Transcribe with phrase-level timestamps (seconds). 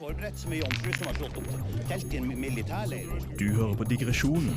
[0.00, 1.48] forberedt som en jomfru som har slått opp
[1.90, 3.08] telt i en militærleir.
[3.36, 4.54] Du hører på digresjonen.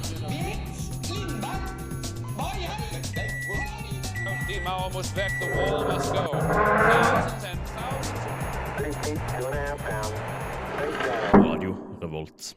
[11.34, 12.54] Radio Revolt.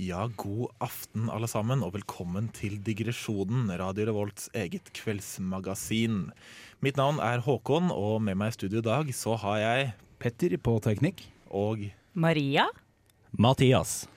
[0.00, 6.30] Ja, god aften alle sammen, og velkommen til Digresjonen, Radio Revolts eget kveldsmagasin.
[6.80, 10.56] Mitt navn er Håkon, og med meg i studio i dag så har jeg Petter
[10.56, 11.26] på teknikk.
[11.50, 11.82] Og
[12.12, 12.68] Maria?
[13.30, 14.08] Mathias.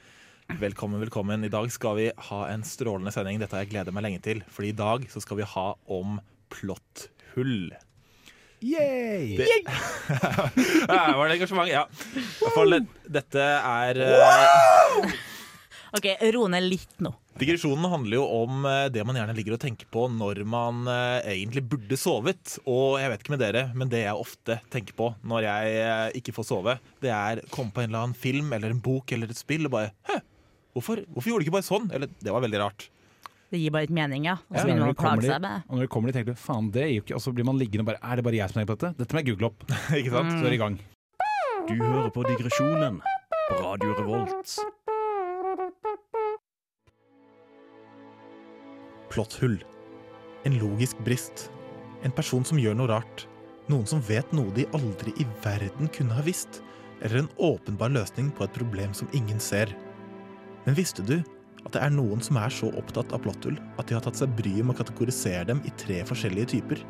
[0.60, 1.44] velkommen, velkommen.
[1.44, 3.40] I dag skal vi ha en strålende sending.
[3.42, 6.20] Dette har jeg gledet meg lenge til, fordi i dag så skal vi ha om
[6.54, 7.74] plotthull.
[8.64, 9.40] Yay!
[10.88, 11.70] Ja, var det engasjement?
[11.72, 11.86] Ja.
[12.16, 12.78] I hvert fall,
[13.18, 15.08] dette er wow!
[15.98, 17.12] Ok, ro ned litt nå.
[17.34, 21.32] Digresjonen handler jo om eh, det man gjerne ligger og tenker på når man eh,
[21.34, 22.58] egentlig burde sovet.
[22.70, 26.18] Og jeg vet ikke med dere, men det jeg ofte tenker på når jeg eh,
[26.20, 29.34] ikke får sove, det er komme på en eller annen film eller en bok eller
[29.34, 30.20] et spill og bare Hæ,
[30.78, 31.90] hvorfor, hvorfor gjorde du ikke bare sånn?
[31.90, 32.88] Eller det var veldig rart.
[33.54, 34.38] Det gir bare litt mening, ja.
[34.38, 35.58] Og Ja, så begynner når man å du plage seg med det.
[35.66, 37.50] Og når det kommer dit, tenker du faen, det gir jo ikke Og så blir
[37.50, 38.94] man liggende og bare Er det bare jeg som tenker på dette?
[39.02, 39.68] Dette må jeg google opp.
[40.00, 40.34] ikke sant?
[40.38, 40.80] Så er det i gang.
[41.64, 43.02] Du hører på digresjonen
[43.50, 44.58] på Radio Revolt.
[49.14, 49.60] Plotthull.
[50.44, 51.52] En logisk brist.
[52.02, 53.28] En person som gjør noe rart.
[53.70, 56.64] Noen som vet noe de aldri i verden kunne ha visst.
[57.04, 59.70] Eller en åpenbar løsning på et problem som ingen ser.
[60.66, 61.20] Men visste du
[61.64, 64.34] at det er noen som er så opptatt av plotthull at de har tatt seg
[64.36, 66.82] bryet med å kategorisere dem i tre forskjellige typer?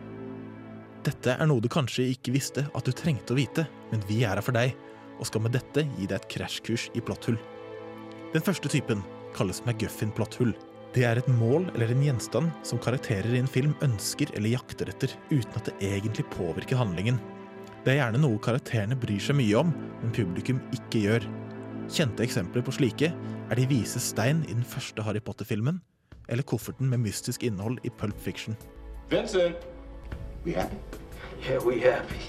[1.03, 4.37] Dette er noe du kanskje ikke visste at du trengte å vite, men vi er
[4.37, 4.71] her for deg,
[5.19, 7.37] og skal med dette gi deg et krasjkurs i plotthull.
[8.31, 9.03] Den første typen
[9.35, 10.55] kalles McGuffin-plotthull.
[10.93, 14.91] Det er et mål eller en gjenstand som karakterer i en film ønsker eller jakter
[14.91, 17.17] etter, uten at det egentlig påvirker handlingen.
[17.81, 19.71] Det er gjerne noe karakterene bryr seg mye om,
[20.03, 21.25] men publikum ikke gjør.
[21.89, 25.81] Kjente eksempler på slike er De vise stein i den første Harry Potter-filmen,
[26.29, 28.53] eller kofferten med mystisk innhold i Pulp Fiction.
[29.09, 29.65] Vincent.
[30.45, 30.77] We happy?
[31.41, 32.21] Yeah, we happy.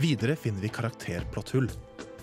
[0.00, 1.68] Videre finner vi karakterplotthull.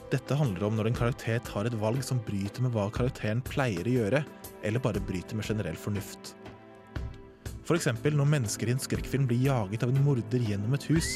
[0.09, 3.85] Dette handler om når en karakter tar et valg som bryter med hva karakteren pleier
[3.85, 4.25] å gjøre,
[4.63, 6.35] eller bare bryter med generell fornuft.
[7.67, 11.09] For eksempel når mennesker i en skrekkfilm blir jaget av en morder gjennom et hus.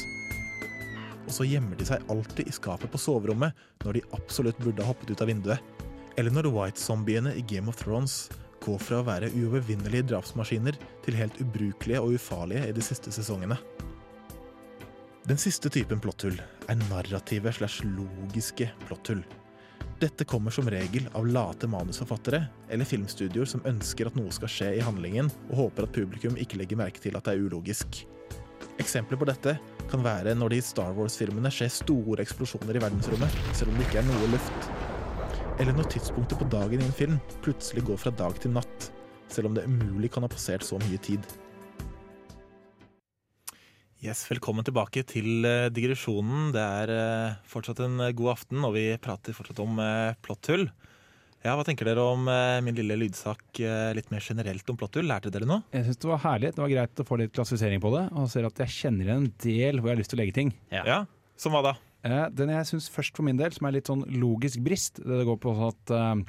[1.22, 4.92] Og så gjemmer de seg alltid i skapet på soverommet når de absolutt burde ha
[4.92, 5.72] hoppet ut av vinduet.
[6.20, 8.26] Eller når white-zombiene i Game of Thrones
[8.62, 10.76] går fra å være uovervinnelige drapsmaskiner
[11.06, 13.56] til helt ubrukelige og ufarlige i de siste sesongene.
[15.26, 16.36] Den siste typen plotthull
[16.68, 19.22] er narrative slash logiske plotthull.
[20.02, 22.40] Dette kommer som regel av late manusforfattere
[22.74, 26.58] eller filmstudioer som ønsker at noe skal skje i handlingen, og håper at publikum ikke
[26.58, 28.00] legger merke til at det er ulogisk.
[28.82, 29.54] Eksempler på dette
[29.92, 33.86] kan være når det i Star Wars-filmene skjer store eksplosjoner i verdensrommet, selv om det
[33.86, 34.68] ikke er noe luft.
[35.62, 38.90] Eller når tidspunktet på dagen i en film plutselig går fra dag til natt,
[39.30, 41.30] selv om det umulig kan ha passert så mye tid.
[44.02, 46.48] Yes, Velkommen tilbake til eh, digresjonen.
[46.50, 49.78] Det er eh, fortsatt en eh, god aften, og vi prater fortsatt om
[50.26, 50.64] plotthull.
[51.42, 52.26] Ja, Hva tenker dere om
[52.62, 53.58] min lille lydsak
[53.98, 55.08] litt mer generelt om plotthull?
[55.10, 55.64] Lærte dere noe?
[55.74, 56.52] Jeg syns det var herlig.
[56.54, 58.02] Det var greit å få litt klassifisering på det.
[58.14, 60.36] Og ser at jeg kjenner igjen en del hvor jeg har lyst til å legge
[60.36, 60.52] ting.
[60.70, 61.00] Ja.
[61.42, 61.72] Som hva da?
[62.06, 65.18] Eh, Den jeg syns først for min del, som er litt sånn logisk brist, det
[65.22, 66.22] det går på at eh,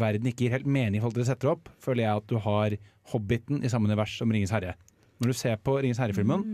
[0.00, 2.28] verden ikke gir helt mening i forhold til det du setter opp, føler jeg at
[2.28, 2.76] du har
[3.12, 4.76] Hobbiten i samme univers som Ringens herre.
[5.20, 6.44] Når du ser på Ringens herre-filmen,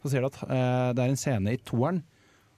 [0.00, 2.02] så ser du at eh, det er en scene i toeren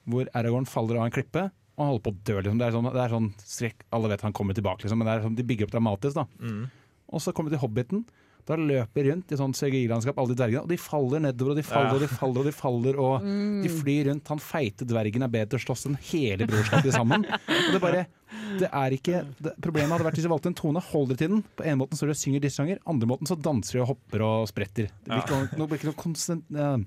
[0.09, 2.35] hvor Aragorn faller av en klippe og holder på å dø.
[2.39, 2.59] Liksom.
[2.59, 5.13] Det er sånn, det er sånn strekk, Alle vet han kommer tilbake, liksom, men det
[5.15, 6.19] er sånn, de bygger opp dramatisk.
[6.19, 6.25] da.
[6.43, 6.65] Mm.
[7.13, 8.03] Og så kommer vi til Hobbiten.
[8.45, 11.59] Da løper de rundt i sånn CGI-landskap, alle de dvergene, og de faller nedover, og
[11.61, 11.93] de faller, Ja.
[11.95, 13.29] og de faller, og de faller, og
[13.63, 14.27] de flyr rundt.
[14.27, 17.23] Han feite dvergen er bedre til å slåss enn hele brorskapet sammen.
[17.23, 18.05] Og det bare,
[18.59, 21.43] det er ikke, det, Problemet hadde vært hvis de valgte en tone, holder til den.
[21.55, 23.91] På en måten står de og synger disse sanger, andre måten så danser de og
[23.93, 24.89] hopper og spretter.
[24.91, 26.77] Det blir ikke, noe- ikke noe konsent, uh,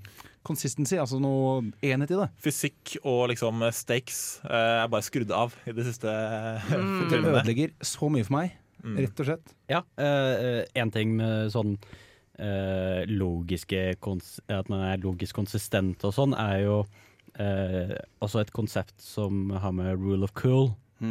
[0.47, 2.29] consistency, altså noe enhet i det.
[2.45, 6.69] Fysikk og liksom stakes uh, er bare skrudd av i de siste eh,
[7.11, 8.53] Det ødelegger så mye for meg,
[8.85, 8.99] Mm.
[9.03, 9.55] rett og slett.
[9.73, 11.77] Ja, uh, en ting med sånn
[12.39, 16.79] uh, logiske kons At man er logisk konsistent og sånn, er jo
[17.41, 17.95] uh,
[18.25, 20.71] også et konsept som har med rule of cool.
[20.99, 21.07] Ja,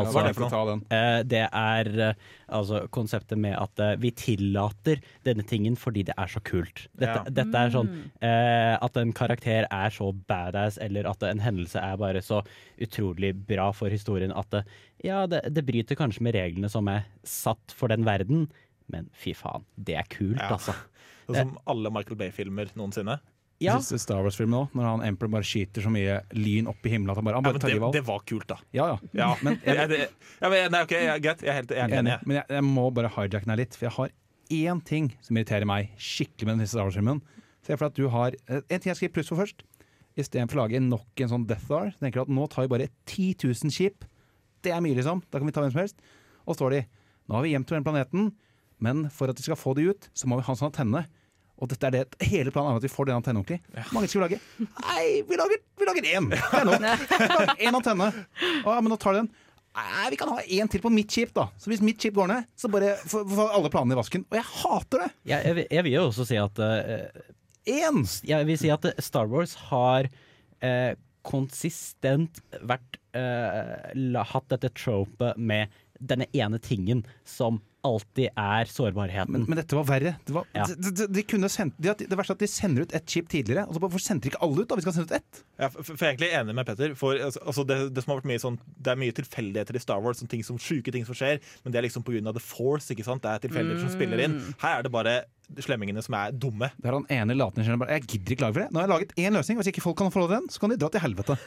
[0.00, 0.80] Altså- hva er det for noe?
[0.80, 0.96] ta?
[0.96, 2.14] Eh, det er eh,
[2.48, 6.88] altså konseptet med at eh, vi tillater denne tingen fordi det er så kult.
[6.98, 7.22] Dette, Ja.
[7.30, 11.96] dette er sånn eh, at en karakter er så badass, eller at en hendelse er
[11.96, 12.42] bare så
[12.80, 14.64] utrolig bra for historien at det,
[15.04, 18.48] ja, det, det bryter kanskje med reglene som er satt for den verden,
[18.90, 20.56] men fy faen, det er kult, Ja.
[20.56, 20.74] altså.
[21.28, 23.20] Sånn som alle Michael Bay-filmer noensinne.
[23.60, 23.74] Ja.
[23.82, 27.10] Siste Star Wars-filmen òg, når han Emperor bare skyter så mye lyn opp i himmelen
[27.10, 28.58] at han bare, han bare ja, tar det, det var kult, da.
[28.76, 28.98] Ja, ja.
[29.18, 29.98] Ja, Men jeg- det,
[30.44, 31.42] men, nei, okay, jeg, greit.
[31.42, 32.18] Jeg er helt, jeg er Enig.
[32.24, 34.14] Men jeg, jeg må bare hijacke deg litt, for jeg har
[34.48, 37.22] én ting som irriterer meg skikkelig med den siste Star Wars-filmen.
[37.66, 39.66] Se for at du har eh, En ting jeg skriver pluss for først.
[40.18, 42.72] Istedenfor å lage nok en sånn Death Star, så tenker du at nå tar vi
[42.76, 44.06] bare 10 000 skip.
[44.62, 45.20] Det er mye, liksom.
[45.30, 45.98] Da kan vi ta hvem som helst.
[46.46, 46.84] Og står de
[47.28, 48.30] Nå har vi gjemt den planeten,
[48.80, 51.02] men for at vi skal få de ut, så må vi ha en sånn antenne.
[51.58, 53.60] Og dette er det hele planen er at vi får den antennen ordentlig.
[53.74, 53.84] Ja.
[53.94, 54.40] mange skal vi lage?
[54.62, 56.28] Nei, vi lager, vi lager én!
[56.30, 57.54] Det er nok.
[57.58, 58.08] Én antenne.
[58.62, 59.30] Å, ja, men da tar de den.
[59.78, 61.48] Nei, vi kan ha en til på mitt skip, da.
[61.58, 64.24] Så hvis mitt skip går ned, så bare får alle planene i vasken.
[64.30, 65.10] Og jeg hater det!
[65.32, 67.26] Jeg, jeg, vil- jeg vil jo også si at eh,
[67.68, 68.00] Én!
[68.26, 70.92] Jeg vil si at Star Wars har uh,
[71.28, 79.30] konsistent vært uh, hatt dette tropet med denne ene tingen som alltid er sårbarheten.
[79.32, 80.16] Men, men dette var verre.
[80.26, 80.64] Det, var, Ja.
[80.66, 83.28] de, de, de kunne sendt, de, det verste er at de sender ut ett chip
[83.30, 83.66] tidligere.
[83.68, 84.68] Og så Hvorfor sendte de ikke alle ut?
[84.68, 84.78] da?
[84.80, 85.42] Vi skal sende ut ett.
[85.62, 86.94] Ja, for, for jeg er egentlig enig med Petter.
[86.98, 89.82] For altså, altså, det, det, som har vært mye sånn, det er mye tilfeldigheter i
[89.84, 92.34] Star Wars, sånn ting som sjuke ting som skjer, men det er liksom pga.
[92.34, 92.90] The Force.
[92.92, 93.22] ikke sant?
[93.24, 94.38] Det er tilfeldigheter som spiller inn.
[94.60, 95.16] Her er det bare
[95.64, 96.68] slemmingene som er dumme.
[96.84, 98.70] Der han ene lateningeniøren Jeg gidder ikke lage for det.
[98.74, 99.56] Nå har jeg laget én løsning.
[99.62, 101.38] Hvis ikke folk kan få den, så kan de dra til helvete.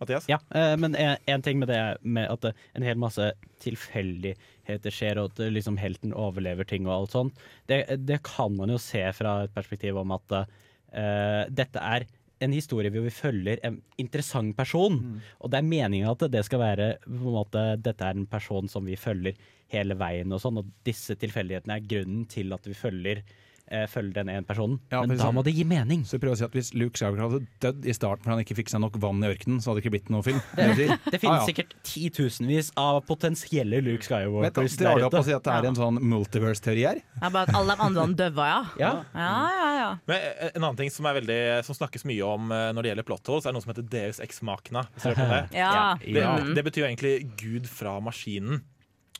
[0.00, 0.26] Mathias?
[0.30, 3.30] Ja, eh, men en, en ting med det med at en hel masse
[3.62, 8.54] tilfeldigheter skjer, og at eh, liksom helten overlever ting og alt sånt, det, det kan
[8.58, 12.06] man jo se fra et perspektiv om at uh, dette er
[12.42, 14.98] en historie hvor vi følger en interessant person.
[15.40, 18.68] Og det er meninga at det skal være på en måte, Dette er en person
[18.68, 19.38] som vi følger
[19.72, 23.22] hele veien, og sånn, og disse tilfeldighetene er grunnen til at vi følger,
[23.70, 24.78] eh, følge den ene personen.
[24.92, 26.04] Ja, Men da må det gi mening.
[26.04, 28.42] Så jeg prøver å si at Hvis Luke Skywalker hadde dødd i starten fordi han
[28.44, 30.40] ikke fikk seg nok vann i ørkenen, så hadde det ikke blitt noen film.
[30.54, 31.48] Det, det, det finnes Ah, ja.
[31.48, 35.22] sikkert titusenvis av potensielle Luke Skywalkers der ute.
[35.26, 37.00] Si at det er en sånn multiverse-teori her?
[37.20, 38.60] Ja, bare at alle de andre døva, ja.
[38.80, 38.92] Ja.
[39.14, 39.88] Ja, ja, ja.
[40.10, 42.92] Men eh, en annen ting som, er veldig, som snakkes mye om eh, når det
[42.92, 44.84] gjelder plot holes, er noe som heter Deus ex machina.
[45.02, 45.40] Det?
[45.56, 45.94] ja.
[46.04, 46.24] Det,
[46.56, 48.62] det betyr jo egentlig Gud fra maskinen.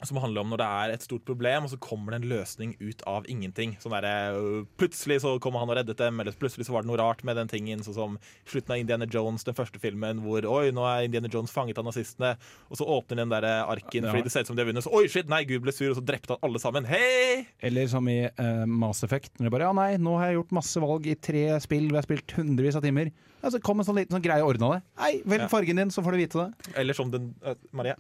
[0.03, 2.73] Som handler om når det er et stort problem, og så kommer det en løsning
[2.83, 3.77] ut av ingenting.
[3.81, 6.91] Sånn der, øh, plutselig så kommer han og reddet dem, eller plutselig så var det
[6.91, 7.79] noe rart med den tingen.
[7.87, 11.55] Sånn som slutten av Indiana Jones, den første filmen, hvor oi, nå er Indiana Jones
[11.55, 12.35] fanget av nazistene.
[12.69, 14.11] Og så åpner den der arken Ja.
[14.11, 14.83] fordi det ser ut som de har vunnet.
[14.85, 16.85] Så oi, shit, nei, Gud ble sur, og så drepte han alle sammen.
[16.91, 17.47] Hei!
[17.63, 20.59] Eller som i uh, Mass Effect, når de bare ja nei, nå har jeg gjort
[20.59, 23.13] masse valg i tre spill, vi har spilt hundrevis av timer.
[23.45, 24.83] Ja, så kom en sånn liten sånn greie og ordna det.
[24.99, 25.49] Nei, velg Ja.
[25.49, 26.73] fargen din, så får du vite det.
[26.77, 27.95] Eller som den uh, Marie.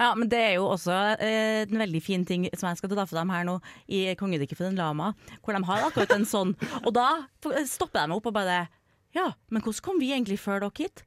[0.00, 3.04] Ja, men det er jo også eh, en veldig fin ting som jeg skal ta
[3.04, 3.58] for dem her nå,
[3.92, 5.12] i Kongeriket for den lama,
[5.44, 6.54] hvor de har akkurat en sånn.
[6.82, 7.08] Og da
[7.68, 8.64] stopper de opp og bare
[9.12, 11.04] Ja, men hvordan kom vi egentlig før dere hit?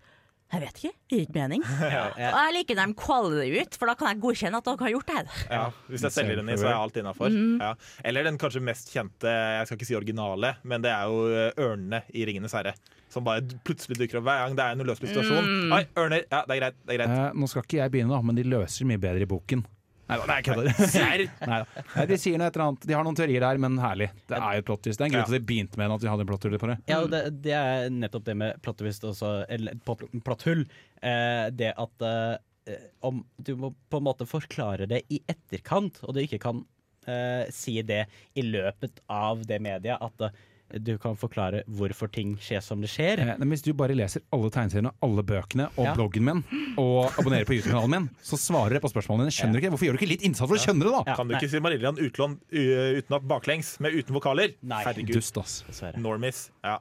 [0.56, 0.92] Jeg vet ikke.
[0.96, 1.64] Det gir ikke mening.
[2.32, 4.86] Og jeg liker dem de caller det ut, for da kan jeg godkjenne at dere
[4.86, 5.32] har gjort det her.
[5.52, 7.34] Ja, Hvis jeg selger den i, så er alt innafor.
[7.60, 7.74] Ja.
[8.08, 11.66] Eller den kanskje mest kjente, jeg skal ikke si originale, men det er jo øh,
[11.68, 12.76] ørnene i 'Ringenes herre'.
[13.12, 15.72] Som bare plutselig dukker opp hver gang det er en uløselig situasjon.
[15.76, 16.24] Oi, ørner!
[16.32, 16.80] Ja, det er greit.
[16.84, 19.24] det er greit Eh, nå skal ikke jeg begynne, da, men de løser mye bedre
[19.24, 19.62] i boken.
[20.06, 21.24] Nei da, jeg kødder.
[21.50, 22.84] Nei De sier noe et eller annet.
[22.86, 24.12] De har noen teorier der, men herlig.
[24.30, 25.00] Det er jo et plot twist.
[25.00, 26.70] Det er en grunn til at de begynte med at de hadde en plot på
[26.72, 26.78] det.
[26.92, 30.66] Ja, det, det er nettopp det med plot twist også, eller plot-.
[31.02, 36.16] Eh, det at eh, om du må på en måte forklare det i etterkant, og
[36.16, 36.64] du ikke kan
[37.10, 40.44] eh, si det i løpet av det media at eh,
[40.74, 43.20] du kan forklare hvorfor ting skjer som det skjer.
[43.22, 45.94] Eh, men hvis du bare leser alle tegneseriene, alle bøkene og Ja.
[45.96, 46.44] bloggen min,
[46.82, 49.36] og abonnerer på YouTube-kanalen min, så svarer jeg på spørsmålene dine.
[49.38, 49.74] Skjønner du ikke?
[49.76, 51.04] Hvorfor gjør du ikke litt innsats for å skjønne det, da?
[51.08, 51.42] Ja, Kan du nei.
[51.42, 54.56] ikke si Marillion utlån uten at baklengs, med uten vokaler?
[54.64, 54.84] Nei.
[54.84, 55.14] Herregud.
[55.14, 55.64] Dust, ass.
[55.98, 56.50] Normis.
[56.64, 56.80] Ja.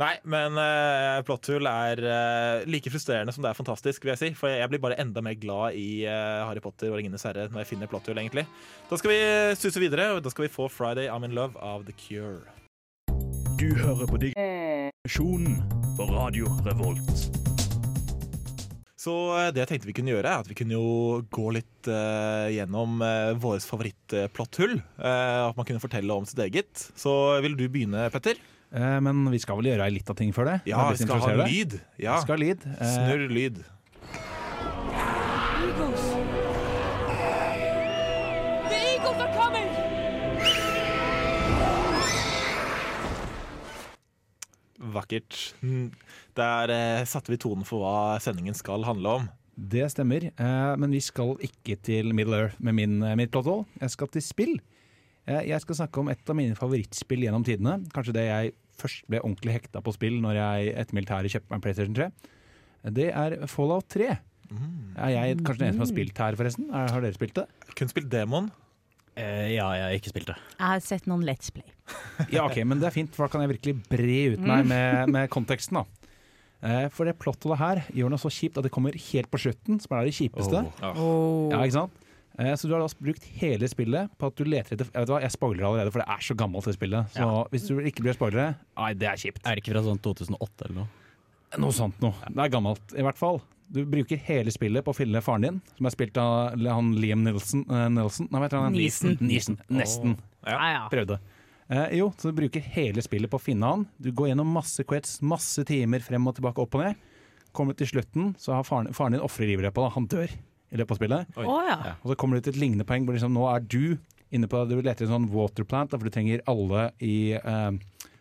[0.00, 4.30] Nei, men uh, Plotthull er uh, like frustrerende som det er fantastisk, vil jeg si.
[4.38, 7.60] For jeg blir bare enda mer glad i uh, Harry Potter og Ringenes herre når
[7.60, 8.46] jeg finner Plotthull, egentlig.
[8.88, 9.20] Da skal vi
[9.60, 12.40] suse videre, og da skal vi få 'Friday I'm in Love' av The Cure.
[13.62, 15.60] Du hører på Digresjonen
[15.94, 17.20] på Radio Revolt.
[18.98, 21.86] Så eh, det jeg tenkte vi kunne gjøre, er at vi kunne jo gå litt
[21.86, 24.80] uh, gjennom uh, vårt favorittplotthull.
[24.98, 26.88] Uh, at man kunne fortelle om sitt eget.
[26.98, 27.14] Så
[27.44, 28.40] vil du begynne, Petter?
[28.74, 30.58] Uh, men vi skal vel gjøre litt av ting før det?
[30.72, 31.78] Ja, vi skal ha lyd.
[32.02, 32.18] Ja.
[32.18, 32.66] Vi skal ha lyd.
[32.66, 33.62] Eh, Snurr lyd.
[44.94, 45.36] Vakkert.
[45.62, 45.90] Mm,
[46.38, 49.30] Der eh, satte vi tonen for hva sendingen skal handle om.
[49.52, 53.66] Det stemmer, eh, men vi skal ikke til Middle Earth med min, eh, mitt plotthold.
[53.80, 54.54] Jeg skal til spill.
[55.28, 57.76] Eh, jeg skal snakke om et av mine favorittspill gjennom tidene.
[57.92, 61.58] Kanskje det jeg først ble ordentlig hekta på spill når jeg etter militæret kjøpte meg
[61.60, 62.10] en PlayStation 3.
[62.96, 64.08] Det er Fallout 3.
[64.98, 66.66] Er jeg kanskje den eneste som har spilt her, forresten?
[66.72, 67.46] Er, har dere spilt det?
[67.78, 68.50] Kun spilt demoen.
[69.16, 70.36] Eh, ja, jeg har ikke spilt det.
[70.56, 71.66] Jeg har sett noen Let's Play.
[72.32, 75.12] Ja, ok, men det er fint, for da kan jeg virkelig bre ut meg med,
[75.12, 75.82] med konteksten.
[75.82, 76.12] da.
[76.62, 79.80] Eh, for det plottet her gjør noe så kjipt at det kommer helt på slutten,
[79.82, 80.62] som er det kjipeste.
[80.80, 81.98] Ja, ikke sant?
[82.40, 85.10] Eh, så du har da brukt hele spillet på at du leter etter Jeg vet
[85.12, 87.12] hva, jeg spoiler allerede, for det er så gammelt det spillet.
[87.12, 89.42] Så hvis du ikke blir spoilere, nei, det er kjipt.
[89.44, 90.88] Er det ikke fra sånn 2008 eller noe?
[91.60, 92.16] Noe sånt noe.
[92.32, 93.42] Det er gammelt, i hvert fall.
[93.72, 97.22] Du bruker hele spillet på å finne faren din, som er spilt av han Liam
[97.24, 97.64] Nilsen.
[97.70, 98.28] uh, Nelson.
[98.28, 98.76] Nei, hva heter han?
[98.76, 99.16] Nisen.
[99.24, 99.56] Nisen.
[99.72, 100.18] Nesten.
[100.44, 100.82] Ja, ja.
[100.92, 101.18] Prøvde.
[101.72, 103.86] Uh, jo, så du bruker hele spillet på å finne han.
[103.96, 107.00] Du går gjennom masse quets, masse timer frem og tilbake, opp og ned.
[107.56, 109.96] Kommer du til slutten, så har faren, faren din ofrer livet på deg.
[109.96, 110.36] Han dør
[110.72, 111.40] i løpet av spillet.
[111.40, 111.94] Oh, ja.
[112.00, 113.96] Og så kommer du til et lignende poeng hvor liksom, nå er du
[114.32, 117.72] inne på Du leter etter en sånn waterplant, for du trenger alle i eh,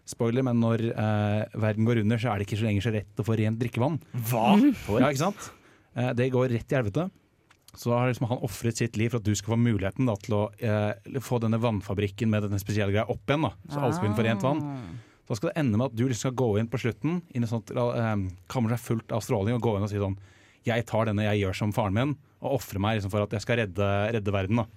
[0.10, 3.22] Spoiler, men når eh, verden går under, så er det ikke så lenger så rett
[3.22, 4.00] å få rent drikkevann.
[4.32, 4.46] Hva?
[5.00, 5.52] Ja, ikke sant?
[5.96, 7.08] Eh, det går rett i helvete.
[7.78, 10.36] Så har liksom han ofret sitt liv for at du skal få muligheten da, til
[10.36, 13.48] å eh, få denne vannfabrikken med denne spesielle greia opp igjen.
[13.48, 14.66] da Så alle skal å få rent vann.
[15.30, 17.48] Så skal det ende med at du liksom skal gå inn på slutten inn i
[17.48, 18.12] sånt eh,
[18.52, 20.18] kammer er fullt av stråling, og gå inn og si sånn
[20.68, 23.46] Jeg tar denne jeg gjør som faren min, og ofrer meg liksom for at jeg
[23.46, 24.60] skal redde, redde verden.
[24.60, 24.68] da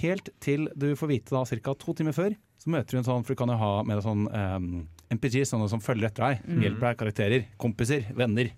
[0.00, 1.74] Helt til du får vite da ca.
[1.74, 4.04] to timer før, så møter du en sånn For du kan jo ha med deg
[4.06, 4.72] sånn um,
[5.14, 6.42] MPG, sånne som følger etter deg.
[6.44, 8.50] Som hjelper deg, karakterer, kompiser, venner.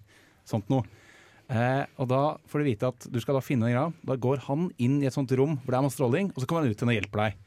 [0.48, 0.88] Sånt noe.
[1.50, 3.94] Eh, og da får du vite at du skal da finne en grav.
[4.06, 6.48] Da går han inn i et sånt rom hvor det er masse stråling, og så
[6.48, 7.40] kommer han ut igjen og hjelper deg.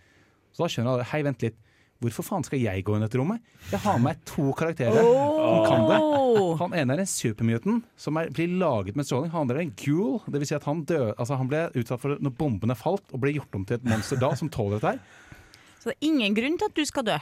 [0.53, 1.59] Så da skjønner han, hei, vent litt.
[2.03, 3.43] Hvorfor faen skal jeg gå inn i dette rommet?
[3.71, 5.99] Jeg har med to karakterer som kan det.
[6.59, 9.31] Han ene er en supermutant som er, blir laget med stråling.
[9.31, 10.17] Han andre er en ghoul.
[10.27, 13.23] Det vil si at han, død, altså han ble utsatt for når bombene falt, og
[13.23, 15.21] ble gjort om til et monster da som tåler dette her.
[15.83, 17.17] Så det er ingen grunn til at du skal dø.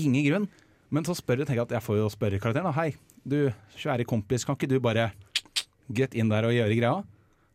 [0.00, 0.46] Ingen grunn.
[0.88, 2.70] Men så spør jeg, tenker jeg at jeg får jo spørre karakteren.
[2.70, 2.72] da.
[2.72, 2.94] Hei,
[3.28, 5.10] du svære kompis, kan ikke du bare
[5.92, 6.94] get inn der og gjøre greia?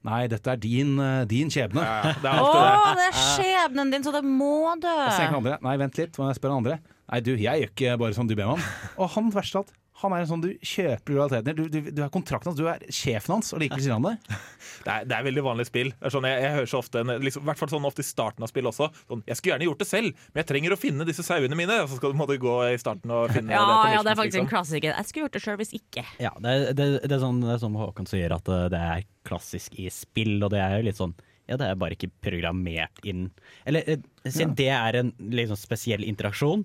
[0.05, 1.81] Nei, dette er din, eh, din skjebne.
[1.81, 2.93] Ja, det er Å, alltid det.
[2.99, 4.51] det er skjebnen din, så det må
[4.83, 4.93] dø.
[5.39, 6.77] Andre, nei vent litt, må jeg spørre den andre.
[7.09, 8.67] Nei du, jeg gjør ikke bare som du ber meg om.
[8.99, 9.73] Og han verst av alt,
[10.05, 11.55] han er en sånn du kjøper lojaliteten til.
[11.71, 14.39] Du, du, du er kontrakten hans, du er sjefen hans, og likevel siden av det.
[14.83, 15.91] Det er, det er veldig vanlig spill.
[15.95, 18.03] Det er sånn, jeg, jeg hører så ofte, en- liksom, i hvert fall sånn ofte
[18.03, 18.87] i starten av spill også.
[19.07, 21.77] Sånn, jeg skulle gjerne gjort det selv, men jeg trenger å finne disse sauene mine.
[21.85, 24.19] Og så skal du måtte gå i starten og finne Ja, det ja, det er
[24.19, 24.49] faktisk faktisk en liksom.
[24.51, 24.95] klassiker.
[24.97, 26.03] Jeg skulle gjort det sjøl hvis ikke.
[26.25, 29.05] Ja, det, det, det, er sånn, det er sånn Håkon sier, at eh, det er
[29.29, 31.15] klassisk i spill, og det er jo litt sånn
[31.47, 33.25] ja, det er bare ikke programmert inn
[33.67, 36.63] Eller siden siden det er en liksom spesiell interaksjon,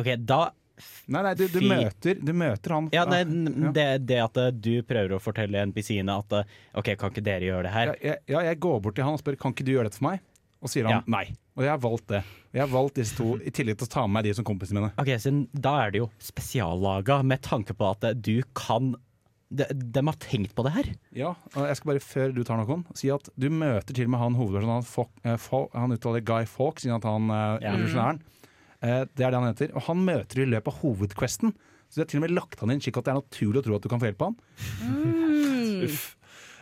[0.00, 0.38] OK, da
[1.06, 2.88] Nei, nei, du, du, møter, du møter han.
[2.94, 3.22] Ja, nei,
[3.76, 7.46] det, det at eh, du prøver å fortelle NPC-ene at eh, OK, kan ikke dere
[7.46, 7.92] gjøre det her?
[7.92, 10.00] Ja, jeg, ja, jeg går bort til han og spør kan ikke du gjøre dette
[10.00, 10.24] for meg.
[10.64, 11.02] Og sier han Ja.
[11.18, 11.26] nei.
[11.54, 12.22] Og jeg har valgt det.
[12.56, 14.80] Jeg har valgt disse to i tillegg til å ta med meg de som kompisene
[14.82, 14.94] mine.
[14.98, 18.94] Ok, så Da er det jo spesiallaga med tanke på at eh, du kan
[19.54, 20.88] de, de har tenkt på det her.
[21.14, 24.14] Ja, og jeg skal bare før du tar noen, si at du møter til og
[24.16, 25.12] med han hovedpersonen.
[25.30, 27.28] Han, han uttaler Guy Fawkes, siden at han
[27.62, 27.74] Ja.
[27.76, 28.18] revolusjonæren.
[28.24, 28.43] Eh,
[28.84, 29.72] det er det han heter.
[29.78, 31.54] Og han møter du i løpet av hovedquesten.
[31.88, 33.64] Så de har til og med lagt han inn slik at det er naturlig å
[33.64, 34.36] tro at du kan få hjelp av han.
[35.86, 36.04] Uff.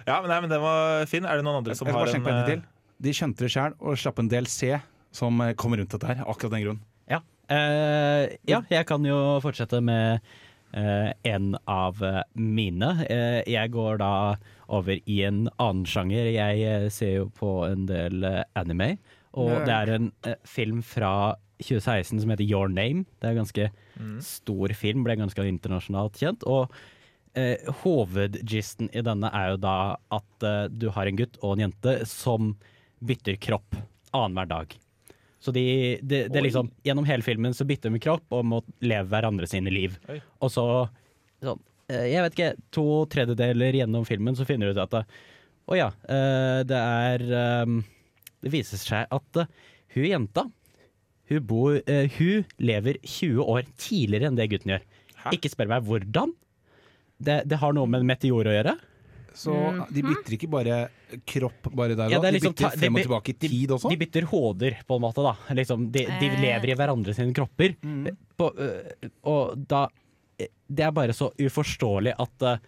[0.06, 1.26] Ja, men, nei, men den var fin.
[1.26, 2.64] Er det noen andre Jeg som har en en eh, til.
[3.02, 4.74] De skjønte det sjøl og slapp en del C
[5.14, 6.24] som eh, kommer rundt dette her.
[6.26, 6.82] Akkurat den grunnen.
[7.10, 7.22] Ja.
[7.52, 10.22] Uh, ja, jeg kan jo fortsette med
[10.74, 12.90] uh, en av eh, mine.
[13.06, 14.12] Uh, jeg går da
[14.72, 16.30] over i en annen sjanger.
[16.32, 18.96] Jeg eh, ser jo på en del eh, anime,
[19.32, 19.66] og Nerd.
[19.66, 21.12] det er en eh, film fra
[21.62, 23.06] 2016 som heter Your Name.
[23.18, 23.68] Det er en ganske
[24.24, 26.46] stor film, ble ganske internasjonalt kjent.
[26.48, 26.72] Og
[27.38, 29.76] eh, hovedgisten i denne er jo da
[30.14, 32.54] at eh, du har en gutt og en jente som
[33.02, 33.76] bytter kropp
[34.12, 34.78] annenhver dag.
[35.42, 38.60] Så de, det de, er liksom, gjennom hele filmen så bytter de kropp og må
[38.84, 39.96] leve hverandre sine liv.
[40.12, 40.20] Oi.
[40.38, 40.66] Og så,
[41.42, 45.74] sånn, eh, jeg vet ikke, to tredjedeler gjennom filmen så finner du ut at å
[45.74, 47.74] oh ja, eh, det er eh,
[48.42, 49.50] Det viser seg at eh,
[49.94, 50.46] hun jenta
[51.38, 54.86] hun, bor, uh, hun lever 20 år tidligere enn det gutten gjør.
[55.24, 55.32] Hæ?
[55.36, 56.32] Ikke spør meg hvordan.
[57.22, 58.72] Det, det har noe med meteor å gjøre.
[59.32, 59.52] Så
[59.88, 60.78] de bytter ikke bare
[61.24, 63.32] kropp bare der og Ja, da, det er de liksom bytter frem og de- tilbake
[63.32, 63.88] i tid også?
[63.88, 65.22] De bytter hoder, på en måte.
[65.24, 66.40] da liksom, de, de Eh.
[66.42, 67.76] lever i hverandre sine kropper.
[68.36, 69.86] På, øh, og da
[70.68, 72.60] Det er bare så uforståelig at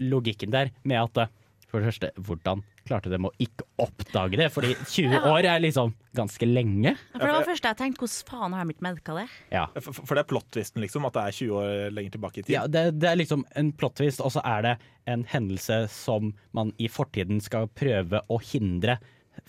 [0.00, 1.28] logikken der med at
[1.68, 4.48] For det første, hvordan klarte de å ikke oppdage det?
[4.54, 6.92] Fordi 20 år er liksom ganske lenge.
[6.92, 9.26] Ja, For det var det første jeg tenkte, hvordan faen har de ikke merka det?
[9.54, 9.64] Ja.
[9.78, 11.08] For, for det er plot-twisten, liksom?
[11.08, 12.54] At det er 20 år lenger tilbake i tid?
[12.56, 14.76] Ja, det, det er liksom en plot-twist, og så er det
[15.12, 18.98] en hendelse som man i fortiden skal prøve å hindre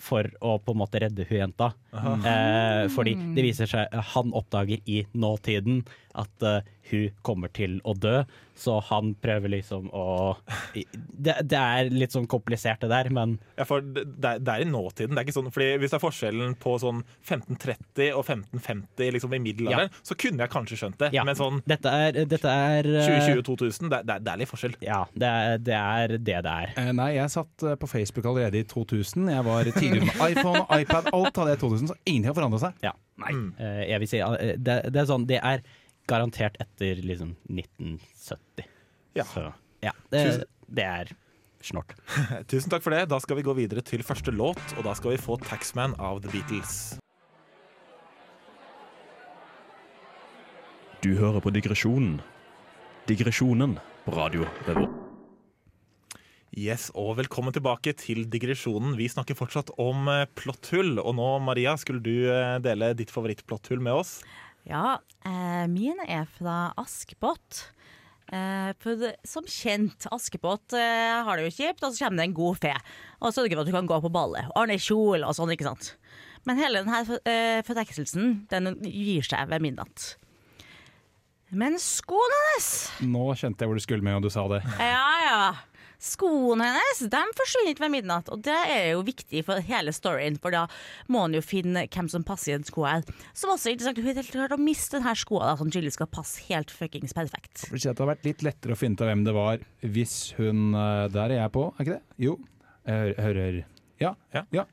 [0.00, 1.72] for å på en måte redde hun jenta.
[1.94, 5.84] Eh, fordi det viser seg Han oppdager i nåtiden
[6.14, 6.60] at uh,
[6.92, 8.20] hun kommer til å dø,
[8.54, 10.36] så han prøver liksom å
[10.76, 14.68] Det, det er litt sånn komplisert det der, men Ja, for det, det er- i
[14.68, 15.10] nåtiden.
[15.10, 19.34] Det er ikke sånn, fordi Hvis det er forskjellen på sånn 1530 og 1550 liksom
[19.34, 21.10] i middelalderen, så kunne jeg kanskje skjønt det.
[21.16, 21.24] ja.
[21.26, 24.76] Men sånn Dette er, dette er eh, 2020-2000, det, det, er- det er litt forskjell.
[24.86, 26.74] Ja, det er, det er det det er.
[26.78, 29.26] Eh, Nei, jeg satt eh, på Facebook allerede i 2000.
[29.34, 31.10] Jeg var tidligere med iPhone og iPad.
[31.10, 32.84] Alt hadde jeg i 2000, så ingenting har forandra seg.
[32.84, 32.94] Ja.
[33.28, 35.60] Eh, jeg vil si eh, det, det er sånn Det er
[36.10, 38.66] garantert etter liksom 1970.
[39.14, 39.26] Ja.
[39.30, 39.46] Så
[39.84, 40.24] ja, det,
[40.66, 41.12] det er
[41.64, 41.94] snort.
[42.50, 43.04] Tusen takk for det.
[43.12, 46.22] Da skal vi gå videre til første låt, og da skal vi få 'Taxman' av
[46.24, 46.98] The Beatles.
[51.04, 52.20] Du hører på Digresjonen.
[53.08, 55.03] Digresjonen på radio Revolt.
[56.54, 58.92] Yes, og velkommen tilbake til digresjonen.
[58.94, 61.00] Vi snakker fortsatt om eh, plotthull.
[61.02, 64.12] Og nå, Maria, skulle du eh, dele ditt favorittplotthull med oss?
[64.68, 67.64] Ja, eh, mine er fra Askepott.
[68.30, 72.38] Eh, for som kjent, Askepott eh, har det jo kjipt, og så kommer det en
[72.38, 72.76] god fe.
[73.18, 74.46] Og sørger for at du kan gå på ballet.
[74.54, 75.96] Ordne kjole og sånn, ikke sant.
[76.46, 80.12] Men hele denne eh, fortekkelsen, den gir seg ved midnatt.
[81.54, 82.68] Men skoene hennes
[83.06, 84.62] Nå kjente jeg hvor du skulle med og du sa det.
[84.78, 85.42] Ja, ja.
[86.02, 90.38] Skoene hennes de forsvinner ikke ved midnatt, og det er jo viktig for hele storyen,
[90.40, 90.64] for da
[91.12, 93.04] må han jo finne hvem som passer i den sko her.
[93.36, 95.98] Som også er interessant, hun har helt klart å miste denne skoa, da, som tydeligvis
[95.98, 97.68] skal passe helt fuckings perfekt.
[97.70, 99.62] Det har vært litt lettere å finne ut av hvem det var
[99.94, 102.18] hvis hun eh, Der er jeg på, er ikke det?
[102.24, 102.34] Jo.
[102.84, 103.62] Jeg hører, hører.
[104.02, 104.10] Ja.
[104.34, 104.42] Ja.
[104.52, 104.64] ja.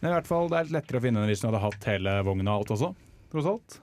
[0.00, 1.88] Men i hvert fall det er litt lettere å finne henne hvis hun hadde hatt
[1.90, 2.92] hele vogna og alt også.
[3.32, 3.78] Tross alt.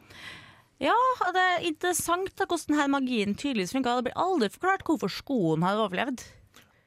[0.84, 3.98] Ja, og det er interessant da, hvordan denne magien tydeligvis funka.
[4.00, 6.26] Det blir aldri forklart hvorfor skoen har overlevd.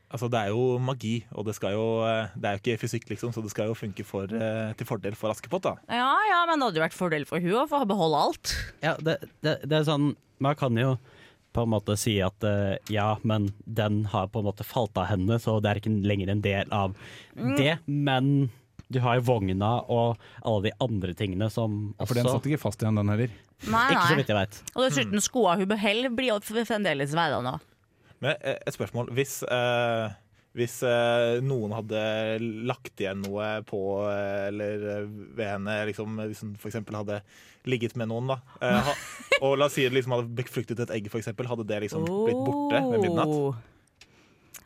[0.06, 3.08] Altså, Det er jo magi, og det, skal jo, eh, det er jo ikke fysikk,
[3.10, 5.62] liksom, så det skal jo funke for, eh, til fordel for Askepott.
[5.66, 5.74] da.
[5.90, 8.54] Ja ja, men det hadde jo vært fordel for hun å få beholde alt.
[8.84, 10.98] Ja, det, det, det er sånn Man kan jo
[11.56, 15.08] på en måte si at eh, ja, men den har på en måte falt av
[15.08, 16.94] henne, så det er ikke lenger en del av
[17.34, 17.78] det.
[17.88, 18.50] Men
[18.92, 22.60] du har jo vogna og alle de andre tingene som Ja, for den satt ikke
[22.62, 23.32] fast igjen, den heller.
[23.72, 24.58] Nei, Ikke så vidt jeg vet.
[24.76, 27.56] Og dessuten, skoa hun beholder, blir fremdeles værende.
[28.24, 29.10] Men eh, et spørsmål.
[29.16, 30.14] Hvis, eh,
[30.56, 32.00] hvis eh, noen hadde
[32.68, 35.06] lagt igjen noe på eh, eller eh,
[35.36, 36.80] ved henne, liksom, hvis hun f.eks.
[36.96, 37.20] hadde
[37.68, 38.92] ligget med noen, da, eh,
[39.44, 42.44] og la oss si det liksom hadde befruktet et egg, f.eks., hadde det liksom blitt
[42.46, 43.64] borte ved midnatt?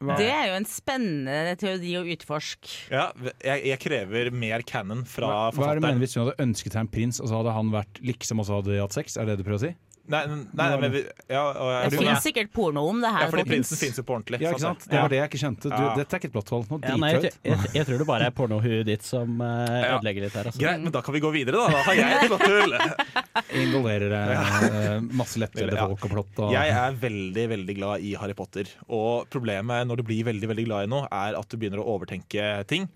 [0.00, 0.14] Hva?
[0.16, 2.70] Det er jo en spennende teori å utforske.
[2.88, 3.10] Ja,
[3.44, 6.86] jeg, jeg krever mer canon fra Hva er det mener hvis hun hadde ønsket seg
[6.86, 9.18] en prins, og så hadde han vært liksom også hadde hatt sex?
[9.20, 9.72] Er det det du prøver å si?
[10.10, 13.14] Nei, nei, nei, men vi, ja, og, Det ja, finnes sikkert porno om det ja,
[13.14, 13.30] her.
[13.30, 14.40] fordi prinsen finnes jo på ordentlig.
[14.42, 14.86] Ja, ikke sant?
[14.90, 15.70] Det var det jeg ikke skjønte.
[15.70, 16.66] Du, Dette er ikke et blått hold.
[16.82, 20.38] Ja, nei, jeg, jeg, jeg tror det bare er pornohuet ditt som uh, ødelegger litt
[20.40, 20.50] her.
[20.50, 20.62] Altså.
[20.62, 21.76] Greit, men da kan vi gå videre, da.
[21.76, 22.76] Da har jeg et plotthull.
[23.62, 25.86] Involverer uh, masse lettere Ja.
[25.86, 26.42] folk og plott.
[26.46, 28.70] Og, Jeg er veldig veldig glad i Harry Potter.
[28.90, 31.88] Og problemet når du blir veldig veldig glad i noe, er at du begynner å
[31.94, 32.88] overtenke ting.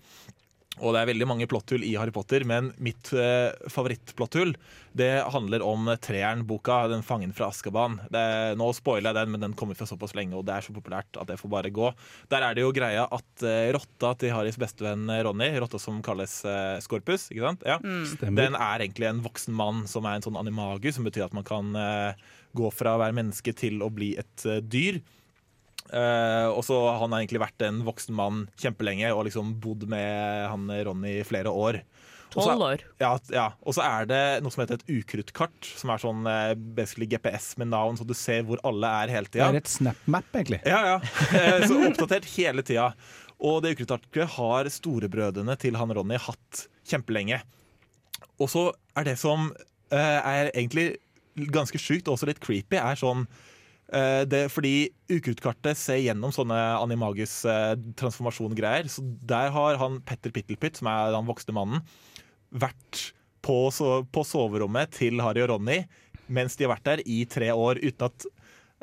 [0.83, 4.55] Og det er veldig mange plotthull i Harry Potter, men mitt eh, favorittplotthull
[4.95, 7.97] det handler om treeren-boka, 'Den fangen fra Askaban'.
[8.11, 10.75] Det, nå spoiler jeg den, men den kommer for såpass lenge, og det er så
[10.75, 11.91] populært at det får bare gå.
[12.31, 16.37] Der er det jo greia at eh, rotta til Harrys bestevenn Ronny, rotta som kalles
[16.47, 17.67] eh, Skorpus, ikke sant?
[17.67, 17.79] Ja.
[17.83, 18.35] Mm.
[18.39, 21.47] Den er egentlig en voksen mann som er en sånn animagus, som betyr at man
[21.47, 25.03] kan eh, gå fra å være menneske til å bli et eh, dyr.
[25.93, 29.85] Eh, og så har Han har egentlig vært en voksen mann kjempelenge og liksom bodd
[29.91, 31.81] med han Ronny i flere år.
[32.35, 32.81] Tolv år.
[32.99, 33.45] Ja, ja.
[33.63, 37.53] Og så er det noe som heter et ukruttkart, som er sånn eh, basically GPS
[37.61, 39.51] med navn, så du ser hvor alle er hele Det tida.
[39.53, 40.59] er et snap-map, egentlig.
[40.67, 40.97] Ja, ja.
[41.31, 42.89] Eh, Så oppdatert hele tida.
[43.39, 47.41] Og det ukruttarket har storebrødrene til han Ronny hatt kjempelenge.
[48.39, 48.67] Og så
[48.97, 50.97] er det som uh, er egentlig
[51.51, 53.25] ganske sjukt, og også litt creepy, er sånn
[53.85, 57.35] det, fordi ukruttkartet ser gjennom sånne animagus
[57.99, 58.89] transformasjon-greier.
[58.89, 61.83] så der har han Petter Pittelpytt, som er den voksne mannen,
[62.49, 63.11] vært
[63.45, 65.83] på, på soverommet til Harry og Ronny
[66.31, 68.27] mens de har vært der i tre år uten at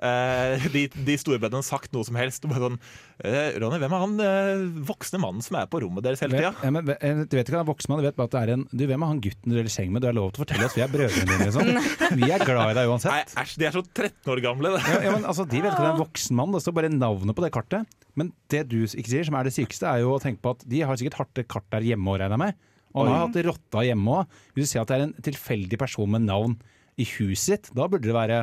[0.01, 2.45] eh, de, de storebrødrene har sagt noe som helst.
[2.49, 2.79] Bare sånn,
[3.25, 6.53] eh, Ronny, hvem er han eh, voksne mannen som er på rommet deres hele tida?
[6.65, 8.43] Ja, men, eh, du vet ikke hva han voksen mann, du vet bare at det
[8.43, 10.03] er en Du, hvem er han gutten du deler seng med?
[10.05, 11.71] Du har lov til å fortelle oss, vi er brødrene dine, liksom.
[12.23, 13.37] Vi er glad i deg Nei, uansett.
[13.43, 14.75] æsj, de er så 13 år gamle.
[14.77, 14.83] det.
[14.89, 16.77] Ja, ja, men altså, De vet ikke at det er en voksen mann, det står
[16.77, 17.97] bare navnet på det kartet.
[18.19, 20.65] Men det du ikke sier, som er det sykeste, er jo å tenke på at
[20.69, 22.61] de har sikkert harde kart der hjemme òg, regner jeg med.
[22.93, 24.35] Og de har hatt rotta hjemme òg.
[24.53, 26.59] Hvis du ser at det er en tilfeldig person med navn
[27.01, 28.41] i huset sitt, da burde det være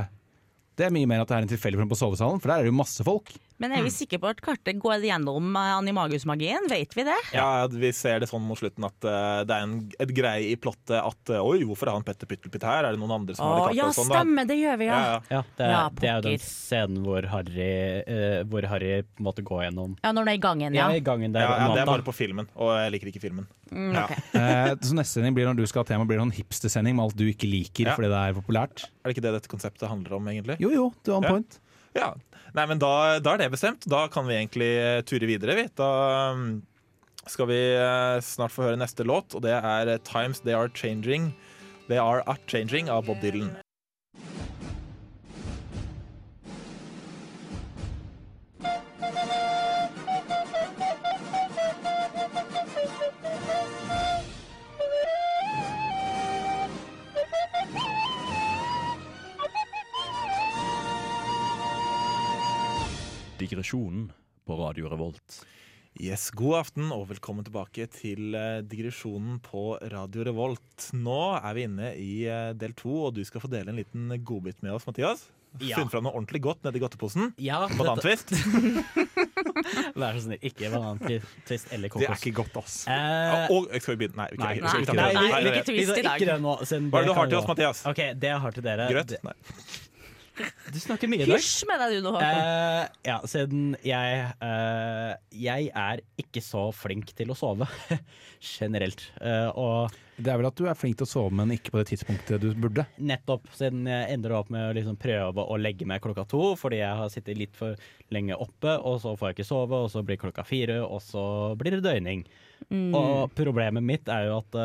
[0.79, 2.71] Det er mye mer at det er en tilfeldig på sovesalen, for der er det
[2.71, 3.33] jo masse folk.
[3.59, 6.67] Men er vi sikre på at kartet går gjennom animagusmagien?
[6.71, 7.15] Vet vi det?
[7.35, 10.55] Ja, Vi ser det sånn mot slutten at eh, det er en, et greie i
[10.59, 12.87] plottet at eh, Oi, hvorfor er han Petter Pyttelpytt her?
[12.87, 13.79] Er det noen andre som har Å, det kartet?
[13.81, 14.21] ja, og sånn, da?
[14.21, 14.99] stemmer, det gjør vi, ja.
[14.99, 15.19] Ja, ja.
[15.29, 17.69] Ja, det, er- Ja, det er jo den scenen hvor Harry,
[18.07, 20.87] uh, hvor Harry på en måte går gjennom Ja, når det er i gangen, Ja,
[20.89, 20.95] ja.
[20.95, 23.47] i gangen der Ja, ja, det er bare på filmen, og jeg liker ikke filmen.
[23.71, 24.05] Mm, Ja.
[24.07, 24.15] ok.
[24.39, 27.03] Eh, så neste sending blir når du skal ha tema, blir det en hipstersending med
[27.09, 27.95] alt du ikke liker Ja.
[27.97, 28.85] fordi det er populært.
[29.03, 30.55] Er det ikke det dette konseptet handler om, egentlig?
[30.63, 31.33] Jo jo, du har en Ja.
[31.35, 31.59] point.
[31.99, 32.13] Ja.
[32.55, 33.85] Nei, men da, da er det bestemt.
[33.89, 35.67] Da kan vi egentlig eh, ture videre, vi.
[35.77, 35.89] Da
[36.37, 36.49] mm,
[37.29, 40.71] skal vi eh, snart få høre neste låt, og det er eh, 'Times They Are
[40.73, 41.31] Changing'.
[41.89, 43.53] They Are Up Changing av Bob Dylan.
[66.37, 70.89] God aften og velkommen tilbake til eh, digresjonen på Radio Revolt.
[70.93, 74.13] Nå er vi inne i eh, del to, og du skal få dele en liten
[74.27, 75.25] godbit med oss, Mathias.
[75.65, 75.79] Ja.
[75.79, 77.31] Funnet fram noe ordentlig godt nedi godteposen.
[77.41, 78.35] Ja, Banantvist.
[79.99, 82.05] Vær så snill, ikke banantvist eller kokos.
[82.05, 82.77] Det er ikke godt, ass.
[82.93, 84.21] Eh, Og skal vi begynne?
[84.21, 84.29] Nei.
[84.29, 86.13] vi kan- ikke- ikke i dag.
[86.13, 87.81] Ikke det nå, Hva er det du har til oss, Mathias?
[87.89, 89.17] Ok, det jeg har til dere Grøt?
[89.25, 89.37] Nei.
[90.73, 91.39] Du snakker mye i dag.
[91.39, 92.43] Hysj med deg du nå, Håkon.
[92.49, 97.67] Uh, ja, siden jeg uh, Jeg er ikke så flink til å sove
[98.55, 99.03] generelt.
[99.19, 101.81] Uh, og Det er vel at du er flink til å sove, men ikke på
[101.81, 102.85] det tidspunktet du burde.
[102.97, 106.81] nettopp siden jeg ender opp med å liksom prøve å legge meg klokka to fordi
[106.81, 107.79] jeg har sittet litt for
[108.13, 111.25] lenge oppe, og så får jeg ikke sove, og så blir klokka fire, og så
[111.59, 112.23] blir det døgning.
[112.69, 112.89] Mm.
[112.95, 114.59] Og problemet mitt er jo at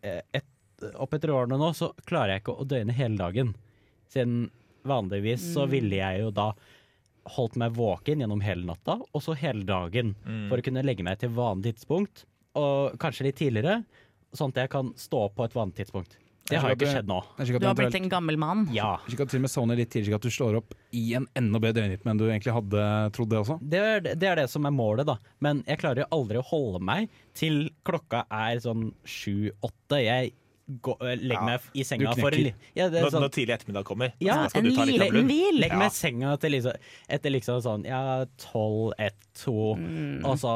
[0.00, 0.48] et,
[0.96, 3.52] opp etter årene nå så klarer jeg ikke å døgne hele dagen.
[4.10, 4.48] Siden
[4.86, 6.50] vanligvis så ville jeg jo da
[7.30, 10.14] holdt meg våken gjennom hele natta, og så hele dagen.
[10.48, 12.24] For å kunne legge meg til vanlig tidspunkt,
[12.58, 13.82] og kanskje litt tidligere,
[14.34, 16.16] sånn at jeg kan stå opp på et vanlig tidspunkt.
[16.50, 17.18] Det har jo ikke skjedd nå.
[17.38, 18.64] Er Du har blitt en gammel mann.
[18.74, 18.96] Ja.
[19.06, 21.60] slik at til og med sovner litt tidligere, at du slår opp i en enda
[21.62, 23.58] bedre døgnrytme enn du egentlig hadde trodd det også.
[23.62, 25.16] Det er, det er det som er målet, da.
[25.44, 30.00] Men jeg klarer jo aldri å holde meg til klokka er sånn sju-åtte.
[30.02, 30.34] Jeg
[30.82, 32.54] går, legger Ja, meg i senga du for knekker.
[32.74, 35.08] ja, det Når, sånn, når tidlig ettermiddag kommer, Ja, så skal du ta litt av
[35.08, 35.32] Kablun.
[35.60, 36.72] Legg meg i senga til liksom,
[37.08, 40.24] etter liksom sånn ja, tolv, ett, to, Mm.
[40.24, 40.54] og så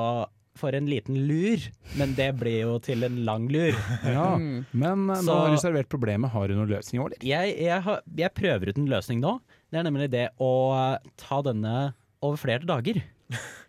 [0.55, 1.59] for en liten lur.
[1.98, 3.72] Men det blir jo til en lang lur.
[4.05, 4.64] Ja, Mm.
[4.72, 6.31] Men eh, nå Så- har du servert problemet.
[6.31, 7.18] Har du noen løsning over det?
[7.27, 9.40] Jeg, jeg, har, jeg prøver ut en løsning nå.
[9.72, 13.03] Det er nemlig det å ta denne over flere dager.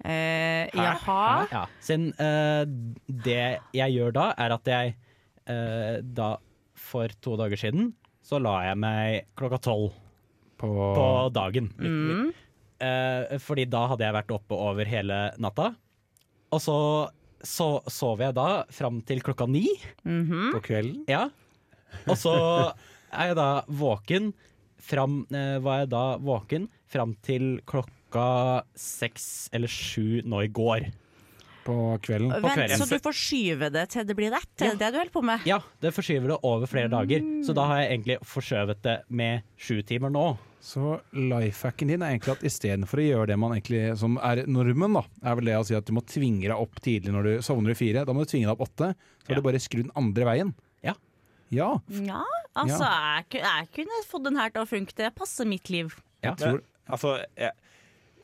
[0.06, 1.48] Eh, jaha.
[1.52, 2.66] Ja, siden eh,
[3.08, 4.96] det jeg gjør da, er at jeg
[5.50, 6.36] eh, da
[6.76, 7.94] for to dager siden
[8.26, 9.94] så la jeg meg klokka tolv
[10.58, 11.70] På, på dagen.
[11.78, 12.32] Mm.
[12.82, 15.74] Eh, fordi da hadde jeg vært oppe over hele natta.
[16.56, 16.78] Og så,
[17.44, 19.68] så sov jeg da fram til klokka ni.
[20.08, 20.56] Mhm.
[20.56, 21.04] på kvelden?
[21.12, 21.28] Ja.
[22.08, 22.34] Og så
[23.12, 24.34] er jeg da våken
[24.86, 30.90] fram eh, Var jeg da våken fram til klokka seks eller sju nå i går.
[31.66, 31.76] På
[32.06, 32.30] kvelden.
[32.30, 32.78] På Vent, kvelden.
[32.78, 34.52] så du forskyver det til det blir rett?
[34.62, 34.72] Ja.
[34.72, 35.46] det det du holder på med?
[35.50, 37.24] Ja, det forskyver det over flere dager.
[37.48, 40.26] Så da har jeg egentlig forskjøvet det med sju timer nå.
[40.66, 44.96] Så lifehacken din er egentlig at istedenfor å gjøre det man egentlig som er normen,
[44.98, 47.34] da, er vel det å si at du må tvinge deg opp tidlig når du
[47.46, 48.06] sovner i fire.
[48.06, 48.94] Da må du tvinge deg opp åtte.
[49.26, 49.42] Så har Ja.
[49.42, 50.54] du bare skrudd den andre veien.
[50.86, 50.94] Ja.
[51.54, 51.70] Ja.
[51.90, 52.24] Ja,
[52.56, 52.86] altså,
[53.30, 54.94] Jeg, jeg kunne fått den her til å funke.
[54.98, 55.94] Det passer mitt liv.
[56.24, 56.34] Ja.
[56.40, 57.52] Men, altså, jeg,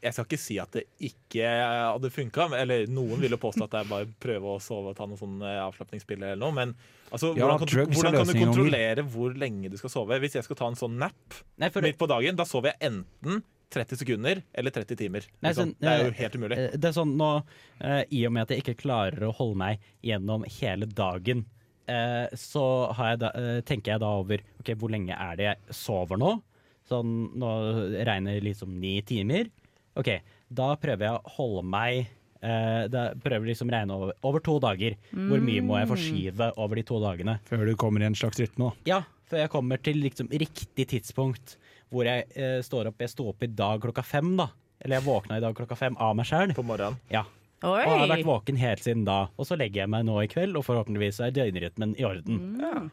[0.01, 3.75] jeg skal ikke si at det ikke hadde funka, eller noen vil jo påstå at
[3.75, 6.73] det er bare prøve å sove og ta noen sånn eh, avslapningspiller eller noe, men
[7.11, 10.17] altså, Ja, hvordan, kan du, hvordan kan du kontrollere hvor lenge du skal sove?
[10.23, 12.91] Hvis jeg skal ta en sånn nap Nei, for, midt på dagen, da sover jeg
[12.91, 15.29] enten 30 sekunder eller 30 timer.
[15.45, 16.57] Nei, sånn, det er jo eh, helt umulig.
[16.59, 17.31] eh, det er sånn nå,
[17.79, 21.45] eh, I og med at jeg ikke klarer å holde meg gjennom hele dagen,
[21.85, 22.65] eh, så
[22.97, 23.31] har jeg da,
[23.69, 26.35] tenker jeg da over ok, hvor lenge er det jeg sover nå.
[26.89, 27.49] Sånn, nå
[28.03, 29.47] regner liksom ni timer.
[29.99, 30.09] OK,
[30.51, 32.09] da prøver jeg å holde meg
[32.41, 34.95] Uh, Da prøver liksom å regne over, over to dager.
[35.13, 37.35] Hvor mye må jeg forskyve over de to dagene?
[37.45, 38.87] Før du kommer i en slags rytme, da.
[38.89, 38.97] Ja,
[39.29, 41.53] før jeg kommer til liksom riktig tidspunkt
[41.93, 42.97] hvor jeg uh, står opp.
[43.05, 44.49] Jeg sto opp i dag klokka fem, da.
[44.81, 46.55] Eller jeg våkna i dag klokka fem av meg sjøl.
[46.57, 46.97] På morgenen.
[47.13, 47.27] Ja.
[47.61, 47.83] Oi!
[47.85, 49.27] Og har vært våken helt siden da.
[49.37, 52.89] Og så legger jeg meg nå i kveld, og forhåpentligvis er døgnrytmen i orden.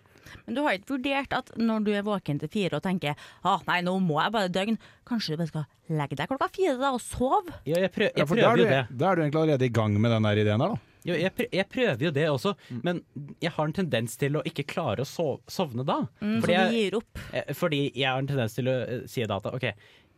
[0.47, 3.15] Men du har ikke vurdert at når du er våken til fire og tenker
[3.45, 5.67] ah, nei, nå må jeg bare døgn, kanskje du bare skal
[6.01, 7.55] legge deg klokka fire da og sove?
[7.69, 8.99] Ja, jeg, prø Ja, jeg for da er, prøver jo det.
[9.01, 10.85] da er du egentlig allerede i gang med den der ideen der, da.
[11.09, 12.51] Jo, jeg, prøver, jeg prøver jo det også,
[12.85, 12.99] men
[13.41, 16.01] jeg har en tendens til å ikke klare å sove, sovne da.
[16.21, 17.21] Mm, så Fordi du jeg, gir opp?
[17.33, 19.65] eh, fordi jeg har en tendens til å eh, si da at OK,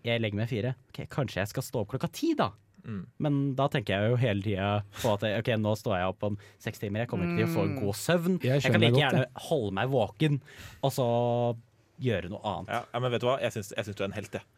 [0.09, 0.73] jeg legger meg fire.
[0.91, 2.49] Okay, Kanskje jeg skal stå opp klokka ti, da.
[2.85, 3.03] Mm.
[3.27, 6.39] Men da tenker jeg jo hele tida på at ok, nå står jeg opp om
[6.63, 8.39] seks timer, jeg kommer ikke til å få en god søvn.
[8.43, 10.41] Jeg Jeg, kan like godt gjerne holde meg våken,
[10.81, 11.09] og så
[12.01, 12.73] gjøre noe annet.
[12.73, 13.37] Ja, ja, men vet du hva?
[13.45, 14.49] Jeg syns, jeg syns du er en helt, jeg.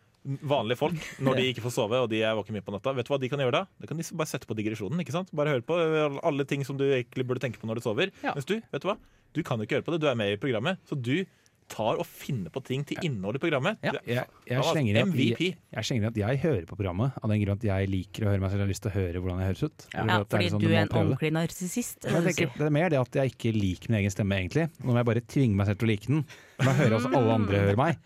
[0.46, 3.08] Vanlige folk, når de ikke får sove og de er våkne mye på natta, vet
[3.08, 3.62] du hva de kan gjøre da?
[3.82, 5.00] Det kan de bare sette på digresjonen.
[5.02, 5.32] ikke sant?
[5.34, 5.74] Bare høre på
[6.22, 8.12] alle ting som du egentlig burde tenke på når du sover.
[8.22, 8.36] Ja.
[8.36, 8.94] Mens du, vet du hva?
[9.34, 10.78] Du kan jo ikke høre på det, du er med i programmet.
[10.86, 11.24] Så du
[11.72, 13.78] tar og finner på ting til innholdet i programmet.
[13.82, 13.94] Ja.
[13.96, 15.42] Du er- Jeg, jeg, slenger at MVP.
[15.72, 18.32] jeg slenger i at jeg hører på programmet av den grunn at jeg liker å
[18.32, 18.60] høre meg selv.
[18.62, 19.86] Jeg har lyst til å høre hvordan jeg høres ut.
[19.92, 22.04] Ja, ja fordi er fordi sånn, du er en ordentlig narsissist.
[22.04, 24.68] er det du er mer det at jeg ikke liker min egen stemme, egentlig.
[24.82, 26.24] Nå må jeg bare tvinge meg selv til å like den.
[26.60, 27.96] Men jeg hører også alle andre høre meg.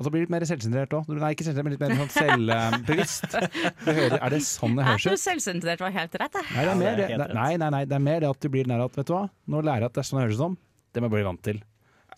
[0.00, 1.08] Og så blir det litt mer selvsentrert òg.
[1.12, 3.34] Nei, ikke selvsentrert, men litt mer sånn selvbevisst.
[3.36, 5.22] Er det sånn det Jeg høres tror ut?
[5.26, 6.46] selvsentrert var helt rett, jeg.
[6.56, 8.20] Nei, det er, mer, det er det, helt det, nei, nei, nei, det er mer
[8.24, 10.08] det at du blir nær at vet du hva, nå lærer jeg at det er
[10.08, 10.56] sånn det høres ut som.
[10.94, 11.60] Det må jeg bli vant til.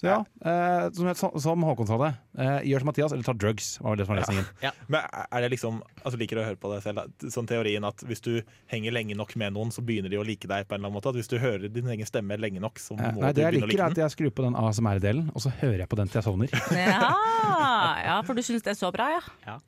[0.02, 3.78] Ja, eh, som, som- Håkon sa det, eh, gjør som Mathias, eller ta drugs.
[3.80, 4.46] var det som var lesningen.
[4.90, 7.04] Men er det liksom Altså Liker å høre på det selv?
[7.30, 10.48] Sånn teorien at hvis du henger lenge nok med noen, så begynner de å like
[10.50, 11.12] deg på en eller annen måte?
[11.12, 13.60] At hvis du hører din egen stemme lenge nok, så Eh, Nei, du det jeg
[13.62, 16.18] liker, er at jeg skrur på den ASMR-delen, og så hører jeg på den til
[16.20, 16.50] jeg sovner.
[16.92, 19.06] Ja, ja, for du syns det er så bra,
[19.46, 19.58] ja?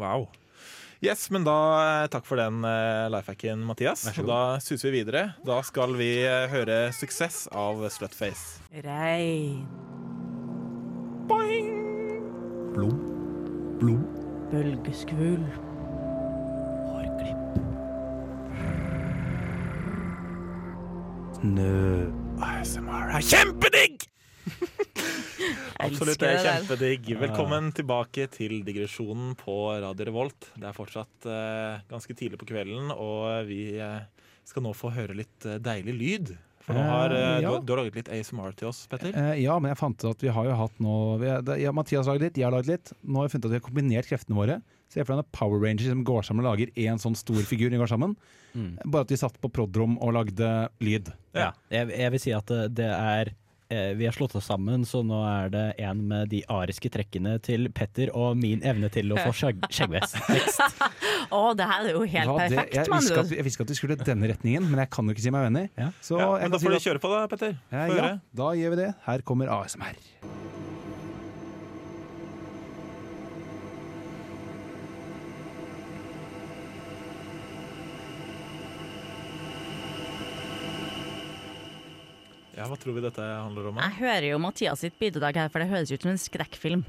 [0.00, 0.28] Wow.
[1.04, 4.06] Yes, men da eh, takk for den uh, lifehacken, Mathias.
[4.14, 5.34] Og da suser vi videre.
[5.44, 8.64] Da skal vi eh, høre 'Suksess' av Slutface.
[11.28, 11.68] Boing.
[12.72, 12.96] Blom.
[13.82, 14.02] Blom.
[14.54, 15.60] Bølgeskvulp.
[21.44, 22.08] Snø.
[22.40, 24.13] ASMR er kjempedigg!
[25.84, 27.08] Absolutt, det er kjempedigg.
[27.20, 30.50] Velkommen tilbake til digresjonen på Radio Revolt.
[30.54, 34.02] Det er fortsatt eh, ganske tidlig på kvelden, og vi eh,
[34.46, 36.34] skal nå få høre litt eh, deilig lyd.
[36.64, 37.40] For nå har, eh, ja.
[37.44, 39.12] du, har- du har laget litt ASMR til oss, Petter.
[39.12, 41.58] Eh, ja, men jeg fant ut at vi har jo hatt nå vi, er- det,
[41.60, 42.94] ja, Mathias har laget litt, jeg har laget litt.
[43.04, 44.60] Nå har vi funnet at vi har kombinert kreftene våre.
[44.94, 47.68] Se for deg en Power Rangers som går sammen og lager én sånn stor figur.
[47.74, 48.14] De går sammen.
[48.54, 48.76] Mm.
[48.86, 50.50] Bare at vi satt på prod.rom og lagde
[50.84, 51.10] lyd.
[51.34, 51.50] Ja.
[51.74, 55.00] Jeg, jeg vil si at det- det er eh, Vi har slått oss sammen, så
[55.06, 59.16] nå er det en med de ariske trekkene til Petter og min evne til å
[59.18, 60.18] få skjegg- skjeggvekst.
[61.32, 63.00] Å, det her er jo helt Ja, det, perfekt, jeg, mann.
[63.02, 65.24] visste at, vi- jeg visste at vi skulle denne retningen, men jeg kan jo ikke
[65.26, 65.64] si meg uenig.
[65.80, 65.88] Ja.
[66.04, 67.56] Så Ja, men da får si du kjøre på, da, Petter.
[67.72, 68.90] Ja, ja, da gjør vi det.
[69.08, 69.96] Her kommer ASMR.
[82.64, 83.76] Ja, Hva tror vi dette handler om?
[83.76, 83.88] da?
[83.90, 86.84] Jeg hører jo Mathias sitt bidrag her, for det høres ut som en skrekkfilm.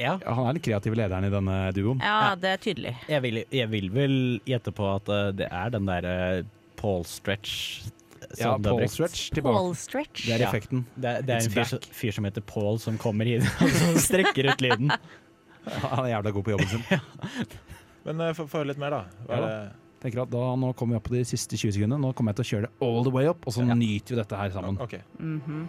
[0.00, 0.16] Ja.
[0.24, 2.00] Ja, han er den kreative lederen i denne duoen.
[2.02, 2.94] Ja, det er tydelig.
[3.12, 4.16] Jeg vil, jeg vil vel
[4.48, 6.16] gjette på at eh, det er den derre
[6.80, 7.84] Paul Stretch
[8.34, 8.90] som Ja, Paul brukt.
[8.96, 9.28] Stretch.
[9.44, 10.24] Paul Stretch.
[10.26, 10.48] Det er Ja.
[10.48, 10.86] effekten.
[10.96, 13.68] Det, det er It's en fyr, som- fyr som heter Paul som kommer hit og
[13.70, 14.90] så strekker ut lyden.
[15.92, 16.82] Han er jævla god på jobben sin.
[18.08, 19.04] Men eh, få høre litt mer, da.
[19.28, 19.46] Hva er Ja.
[19.46, 19.72] det?
[20.04, 22.02] Tenker at da, Nå kommer vi opp på de siste 20 sekundene.
[22.02, 24.20] Nå kommer jeg til å kjøre det all the way up, og så nyter vi
[24.20, 24.76] dette her sammen.
[24.84, 25.00] Okay.
[25.18, 25.66] Mm -hmm.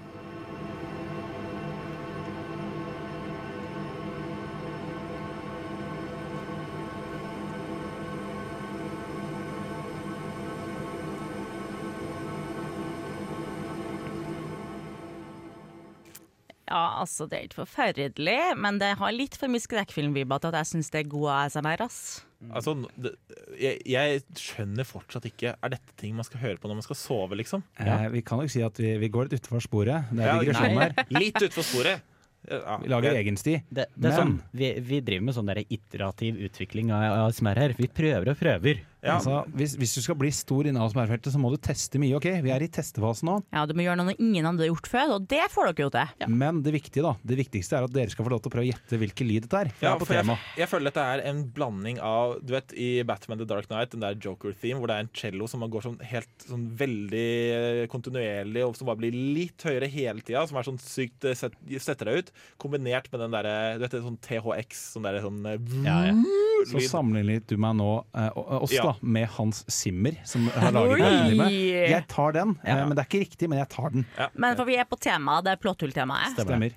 [16.68, 20.58] Ja, altså, det er litt forferdelig, men det har litt for mye skrekkfilmvibber til at
[20.60, 22.26] jeg syns det er god ASMR, ass.
[22.52, 23.14] Altså, det,
[23.60, 26.98] jeg, jeg skjønner fortsatt ikke Er dette ting man skal høre på når man skal
[27.00, 27.64] sove, liksom?
[27.80, 30.12] Eh, vi kan jo si at vi, vi går litt utenfor sporet.
[30.12, 30.94] Det er Ja, digresjon her.
[31.20, 32.12] Litt utenfor sporet.
[32.46, 33.56] Ja, Vi lager egen sti.
[33.74, 37.74] Det, det Men- sånn, vi, vi driver med sånn der iterativ utvikling av ASMR her.
[37.78, 38.84] Vi prøver og prøver.
[39.06, 39.20] Ja.
[39.20, 42.16] Altså, hvis, hvis du skal bli stor innen ASMR-feltet, så må du teste mye.
[42.18, 42.26] ok?
[42.42, 43.36] Vi er i testefasen nå.
[43.54, 45.92] Ja, du må gjøre noe ingen andre har gjort før, og det får dere jo
[45.94, 46.26] til.
[46.34, 48.66] Men det viktige da, det viktigste er at dere skal få lov til å prøve
[48.66, 49.72] å gjette hvilken lyd dette er.
[49.86, 50.38] Ja, på for jeg, tema.
[50.58, 54.02] jeg føler dette er en blanding av Du vet i Batman The Dark Knight, den
[54.06, 58.66] der Joker-theme, hvor det er en cello som går sånn helt sånn veldig eh, kontinuerlig,
[58.66, 62.10] og som bare blir litt høyere hele tida, som er sånn sykt eh, set, setter
[62.10, 65.60] deg ut, kombinert med den derre Du vet det sånn THX, sånn derre sånn eh,
[65.86, 66.18] Ja, ja.
[66.66, 68.84] Så sammenlignet du meg nå, eh, og- oss Ja.
[68.88, 71.50] da, med Hans Zimmer, som har laget den.
[71.92, 72.86] Jeg tar den, eh, Ja.
[72.86, 74.06] men det er ikke riktig, men jeg tar den.
[74.34, 76.36] Men for vi er på temaet, det er plåthulltemaet.
[76.38, 76.72] Stemmer.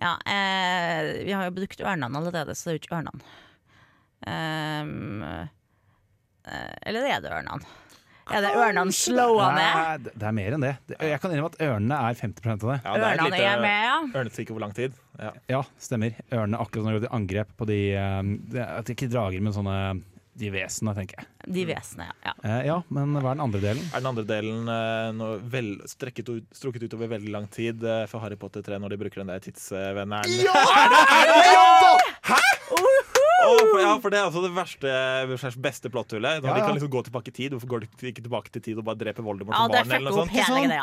[0.00, 3.20] Ja, eh, vi har jo brukt ørnene allerede, så det er jo ikke ørnene.
[4.26, 5.22] Ehm,
[6.46, 7.64] eh, eller er det ørnene?
[8.32, 10.04] Er det ørnene slåa ned?
[10.14, 10.76] det er mer enn det.
[11.00, 12.76] Jeg kan innrømme at ørnene er 50 av det.
[12.84, 13.96] Ja, det er et Ørnene lite er med, ja.
[14.20, 14.94] ørnestikk over lang tid.
[15.18, 15.32] Ja.
[15.50, 16.14] Ja, stemmer.
[16.30, 17.80] Ørnene akkurat når de angrep på de
[18.54, 19.76] de Ikke drager, men sånne
[20.32, 21.28] de vesenene, tenker jeg.
[21.52, 22.14] De vesene, ja.
[22.30, 22.34] ja.
[22.48, 23.84] Eh, ja, men hva er den andre delen?
[23.90, 28.06] Er den andre delen eh, vel, strekket ut, strukket ut over veldig lang tid eh,
[28.10, 30.40] for Harry Potter 3 når de bruker den der tidsvenneren?
[30.40, 30.56] Ja!
[30.56, 31.81] Er det, er det det?
[33.58, 34.92] For, ja, for det er altså det verste
[35.40, 36.42] slags beste plotthullet.
[36.42, 37.54] Når Ja, de kan liksom gå tilbake i tid.
[37.54, 39.92] Hvorfor går de ikke tilbake til tid og bare dreper Voldemort Ja, som det barn?
[39.98, 40.26] eller noe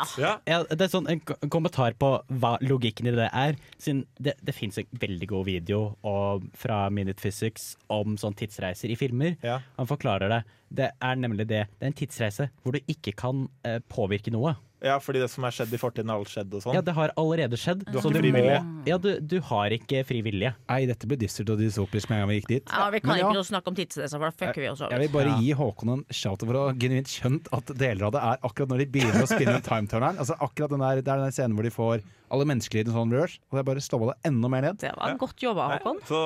[0.06, 0.18] sånt?
[0.20, 0.32] Ja.
[0.46, 1.20] Ja, det er sånn en
[1.52, 3.58] kommentar på hva logikken i det er.
[3.78, 8.90] Siden det, det fins en veldig god video og, fra Minute Physics om sånn tidsreiser
[8.90, 9.36] i filmer.
[9.46, 9.60] Ja.
[9.78, 10.42] Han forklarer det.
[10.70, 11.64] Det er nemlig det.
[11.78, 14.54] Det er en tidsreise hvor du ikke kan eh, påvirke noe.
[14.82, 16.74] Ja, fordi det som er skjedd i fortiden, har alt skjedd og sånn.
[16.76, 17.82] Ja, det har allerede skjedd.
[17.88, 18.58] Du har så ikke fri vilje.
[18.88, 20.52] Ja, du, du har ikke fri vilje.
[20.70, 22.70] Nei, dette ble dystert og dystopisk med en gang vi gikk dit.
[22.72, 24.94] Ja, vi kan Men ja, ikke snakke om tidsnesa, for da fucker vi oss over.
[24.96, 25.40] Jeg vil bare Ja.
[25.40, 28.72] gi Håkon en shout for å ha genuint skjønt at deler av det er akkurat
[28.72, 30.16] når de begynner å spinne timeturneren.
[30.18, 33.40] Altså akkurat den der, det er den scenen hvor de får alle menneskelydene sånn reverse,
[33.50, 34.76] og er bare slår det enda mer ned.
[34.78, 35.96] Det var godt jobba, Nei, Håkon.
[36.06, 36.20] Så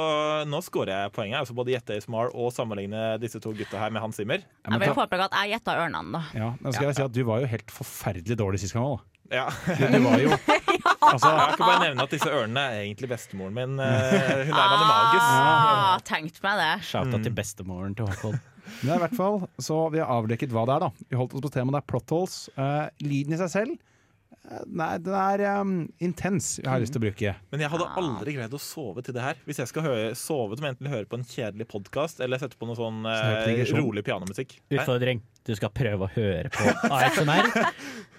[0.53, 1.39] nå scorer jeg poenget.
[1.41, 4.45] Altså både gjette ASMR og sammenligne disse to gutta her med Hans Zimmer.
[4.69, 6.21] Jeg vil påpeke at jeg gjetta ørnene, da.
[6.37, 9.01] ja, nå skal jeg si at Du var jo helt forferdelig dårlig sist gang òg.
[9.33, 9.47] Ja.
[9.65, 10.29] Du var jo
[11.15, 13.79] altså, Jeg kan bare nevne at disse ørnene er egentlig bestemoren min.
[13.81, 14.11] Eh,
[14.45, 15.31] Hun er en animagus.
[15.31, 16.73] Ah, tenkt meg det.
[16.91, 17.25] Shouta Mm.
[17.25, 18.37] til bestemoren til Håkon.
[18.85, 20.91] Men i hvert fall, så vi har avdekket hva det er, da.
[21.09, 22.37] Vi holdt oss på temaet, det er plot holes.
[22.57, 27.01] Uh, lyden i seg selv eh, Nei, den er um, intens, jeg har lyst til
[27.03, 27.35] å bruke.
[27.53, 29.41] Men jeg hadde aldri greid å sove til det her.
[29.49, 32.69] Hvis jeg skal høre, sove til enten høre på en kjedelig podkast eller sette på
[32.69, 33.01] noe sånn
[33.49, 33.81] digresjon.
[33.85, 34.59] rolig pianomusikk.
[34.73, 35.25] Utfordring.
[35.45, 37.49] Du skal prøve å høre på ASMR.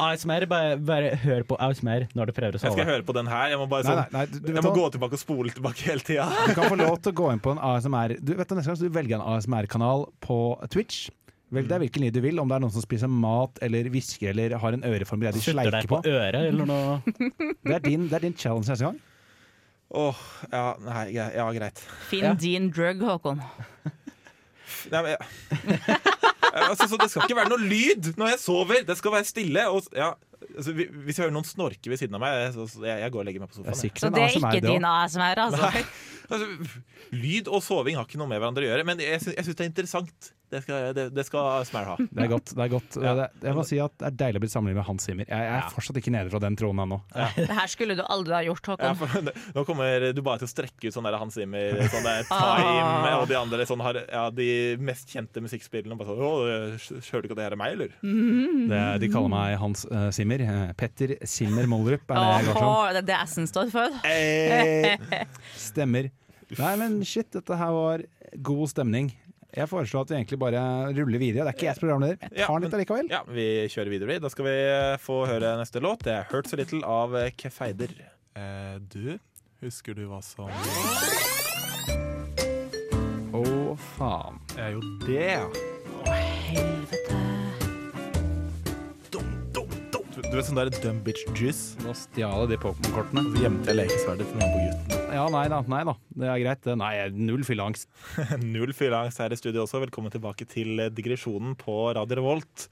[0.05, 3.25] ASMR, bare, bare hør på ASMR når du prøver å Jeg skal høre på den
[3.31, 3.47] her.
[3.49, 6.05] Jeg må bare sånn nei, nei, du, Jeg må gå tilbake og spole tilbake hele
[6.05, 6.27] tida.
[6.45, 8.69] Du kan få lov til å gå inn på en ASMR Du vet du, Neste
[8.69, 10.38] gang så du velger en ASMR-kanal på
[10.69, 11.07] Twitch.
[11.55, 14.29] Velg deg hvilken lyd du vil, om det er noen som spiser mat eller hvisker
[14.33, 16.13] eller har en øreform de sleiker på på.
[16.13, 16.95] øret eller noe.
[17.05, 18.97] Det er din, det er din challenge neste gang.
[19.95, 21.81] Åh, ja, nei, ja, ja, greit.
[22.09, 22.33] Finn Ja.
[22.33, 23.41] din drug, Håkon.
[24.91, 25.99] Nei, men, jeg-
[26.55, 28.83] altså, så det skal ikke være noe lyd når jeg sover.
[28.87, 29.65] Det skal være stille.
[29.73, 30.11] Og, ja,
[30.55, 33.27] altså, hvis jeg hører noen snorke ved siden av meg, så, jeg, jeg går og
[33.29, 33.75] legger meg på sofaen.
[33.75, 34.87] Det Så det er ikke din.
[34.91, 35.71] ASMR, altså.
[35.75, 35.83] Nei,
[36.29, 36.79] altså,
[37.25, 39.59] lyd og soving har ikke noe med hverandre å gjøre, men jeg, sy- jeg syns
[39.59, 40.31] det er interessant.
[40.51, 41.95] Det skal, det, det skal Smell ha.
[41.97, 42.51] Det er godt.
[42.55, 43.13] det er godt Ja.
[43.17, 45.25] det, Jeg må si at det er deilig å bli sammenlignet med Hans Zimmer.
[45.25, 45.69] Jeg, jeg er Ja.
[45.73, 46.99] fortsatt ikke nede fra den tronen ennå.
[47.36, 48.99] Det her skulle du aldri ha gjort, Ja, Håkon.
[49.01, 52.23] for, nå kommer du bare til å strekke ut sånn der Hans Zimmer, sånn der
[52.29, 53.19] Ah.
[53.21, 55.97] Og de andre sånn har, ja, de mest kjente musikkspillene.
[55.97, 56.31] Bare sånn, Å,
[57.10, 57.95] Hører du ikke at det her er meg, eller?
[58.69, 60.41] Det, de kaller meg Hans uh, Zimmer.
[60.45, 62.93] Eh, Petter Zimmer Mollerup er det jeg går som.
[62.95, 63.99] Det er det S-en står for.
[64.05, 65.25] Eh,
[65.69, 66.12] stemmer.
[66.60, 68.03] Nei, men shit, dette her var
[68.45, 69.08] god stemning.
[69.55, 70.61] Jeg foreslår at vi egentlig bare
[70.97, 71.45] ruller videre.
[71.45, 72.17] Det er ikke jeg som programleder.
[72.25, 73.07] Jeg Ja, tar den litt allikevel.
[73.13, 74.17] Ja, vi kjører videre.
[74.19, 76.03] Da skal vi eh, få høre neste låt.
[76.03, 77.93] Det er 'Hurt So Little' av eh, Kefeider.
[78.35, 79.17] Eh, du,
[79.63, 80.51] husker du hva som
[83.35, 84.39] Å, faen.
[84.55, 85.47] Det er jo det, ja.
[86.51, 87.04] Helvete.
[90.15, 91.75] Du, vet sånn der dumb bitch juice?
[91.84, 93.25] Nå stjal jeg de Pokémon-kortene.
[93.34, 95.10] Så gjemte jeg lekesverdet til nabogutten.
[95.12, 95.58] Ja, nei da.
[95.67, 95.95] Nei da.
[96.15, 96.69] Det er greit.
[96.80, 97.89] Nei, null fylleangst.
[98.56, 99.82] Null fylleangst her i studio også.
[99.84, 102.69] Velkommen tilbake til eh, digresjonen på Radio Revolt.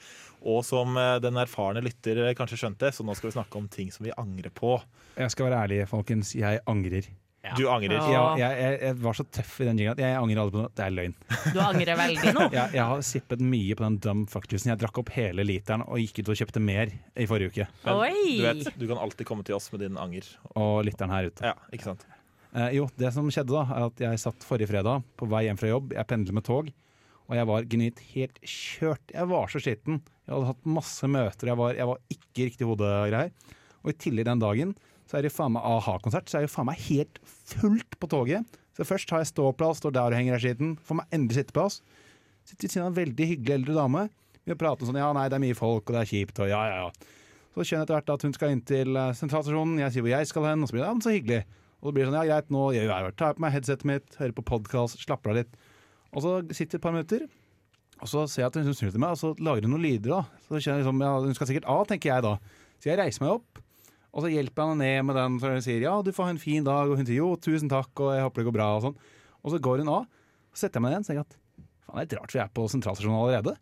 [0.47, 3.67] Og som eh, den erfarne lytter eh, kanskje skjønte, så nå skal vi snakke om
[3.71, 4.77] ting som vi angrer på.
[5.19, 6.31] Jeg skal være ærlig, folkens.
[6.39, 7.11] Jeg angrer.
[7.57, 7.97] Du angrer.
[8.07, 8.21] Ja.
[8.39, 10.71] Jeg, jeg, jeg, var så tøff i den jinglen at jeg angrer aldri på noe.
[10.71, 11.15] Det er løgn.
[11.51, 12.45] Du angrer veldig nå.
[12.55, 14.71] Jeg, jeg har sippet mye på den dumb fuck-juicen.
[14.71, 17.67] Jeg drakk opp hele literen og gikk ut og kjøpte mer i forrige uke.
[17.83, 18.37] Men Oi.
[18.39, 20.29] du vet, du kan alltid komme til oss med din anger.
[20.55, 21.51] Og literen her ute.
[21.51, 22.05] Ja, ikke sant?
[22.53, 25.59] Eh, jo, det som skjedde da, er at jeg satt forrige fredag på vei hjem
[25.59, 25.91] fra jobb.
[25.97, 26.71] Jeg pendler med tog,
[27.27, 29.03] og jeg var genuint helt kjørt.
[29.11, 29.99] Jeg var så skitten.
[30.23, 33.33] Jeg hadde hatt masse møter, jeg var, jeg var ikke riktig hodegreier.
[33.83, 34.75] Og i tillegg den dagen
[35.09, 38.59] så er det faen meg a-ha-konsert, så er det faen meg helt fullt på toget.
[38.73, 40.77] Så først har jeg ståplass, står der og henger i skitten.
[40.81, 41.81] Får meg endelig sitteplass.
[42.47, 44.07] Sitter ved siden av en veldig hyggelig eldre dame.
[44.43, 46.61] Vi prater sånn ja, nei, det er mye folk, og det er kjipt, og ja,
[46.67, 47.11] ja, ja.
[47.53, 50.11] Så skjønner jeg etter hvert at hun skal inn til eh, sentralstasjonen, jeg sier hvor
[50.15, 51.39] jeg skal hen, og så blir det ja, så hyggelig.
[51.79, 53.13] Og så blir det sånn, ja greit, nå gjør jeg det.
[53.19, 55.57] Tar jeg på meg headsetet mitt, hører på podkast, slapper av litt.
[56.11, 57.27] Og så sitter et par minutter,
[58.01, 60.09] og så ser jeg at hun snur til meg, og så lager hun noen lyder.
[60.17, 60.41] da.
[60.47, 62.33] Så kjenner jeg liksom, ja, Hun skal sikkert av, tenker jeg da.
[62.81, 63.62] Så jeg reiser meg opp,
[64.13, 66.33] og så hjelper jeg henne ned med den, så hun sier ja, du får ha
[66.35, 68.69] en fin dag, og hun sier jo, tusen takk, og jeg håper det går bra,
[68.77, 68.97] og sånn.
[69.41, 70.09] Og så går hun av,
[70.53, 72.51] så setter jeg meg ned og tenker at faen, det er litt rart, vi er
[72.53, 73.55] på sentralstasjonen allerede.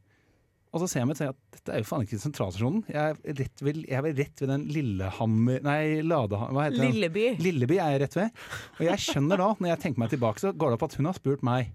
[0.71, 2.83] Og så ser jeg meg og tenker at dette er jo faen ikke sentralstasjonen.
[2.91, 6.93] Jeg er rett ved, jeg er rett ved den Lillehammer Nei, Ladehammer Hva heter den?
[6.95, 7.25] Lilleby.
[7.43, 8.45] Lilleby er jeg rett ved.
[8.77, 11.09] Og jeg skjønner da, når jeg tenker meg tilbake, så går det opp at hun
[11.09, 11.73] har spurt meg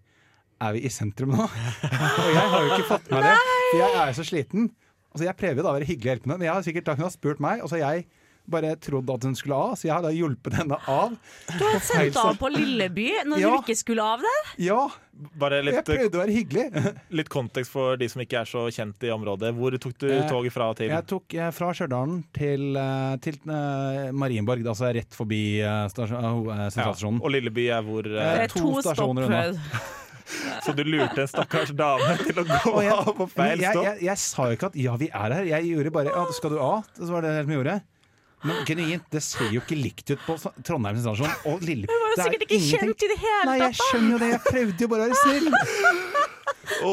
[0.64, 1.44] Er vi i sentrum nå.
[2.24, 4.70] Og jeg har jo ikke fått med det, for jeg er jo så sliten.
[5.12, 6.96] Altså Jeg prøver jo da å være hyggelig og hjelpende, men jeg har sikkert da
[6.96, 8.08] hun har spurt meg, og så har jeg
[8.48, 11.16] bare trodd at hun skulle av, så jeg har da hjulpet henne av.
[11.58, 13.50] Du har sendt av på Lilleby når Ja.
[13.56, 14.36] du ikke skulle av det?
[14.66, 14.88] Ja,
[15.40, 16.64] Bare jeg prøvde å være hyggelig.
[17.18, 19.54] litt kontekst for de som ikke er så kjent i området.
[19.56, 20.90] Hvor tok du Eh, toget fra til?
[20.92, 23.38] Jeg tok eh, fra Stjørdal til, eh, til
[24.12, 25.40] Marienborg, altså rett forbi
[25.88, 27.16] stasjonen.
[27.16, 27.24] Ja.
[27.24, 29.56] Og Lilleby er hvor Eh, Det to to stasjoner unna.
[30.66, 33.84] Så du lurte en stakkars dame til å gå jeg, av på feil jeg, stopp?
[33.86, 35.46] jeg, jeg sa jo ikke at 'ja, vi er her'.
[35.46, 37.76] Jeg gjorde bare 'ja, skal du av?' Så var det det vi gjorde.
[38.46, 40.36] Men genuint, det ser jo ikke likt ut på
[40.66, 41.88] Trondheim stasjon og Lille...
[41.90, 43.50] Hun var jo er sikkert ikke ingenting- kjent i det hele tatt!
[43.50, 44.30] Nei, jeg skjønner jo det.
[44.32, 45.52] Jeg prøvde jo bare å være snill.
[46.86, 46.92] Å,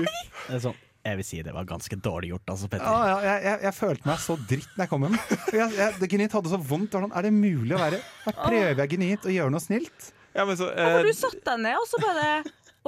[0.00, 0.04] nei
[0.46, 2.86] Det er sånn, jeg vil si det var ganske dårlig gjort, altså, Petter.
[2.86, 5.18] Ja, ja, jeg, jeg, jeg følte meg så dritt når jeg kom hjem.
[5.56, 6.96] Jeg, jeg, det genuint hadde så vondt.
[6.96, 10.10] Sånn, Er det mulig å være Her prøver jeg genuint å gjøre noe snilt.
[10.36, 10.96] Ja, men så, eh...
[11.00, 12.26] eh, du satte deg ned, og så bare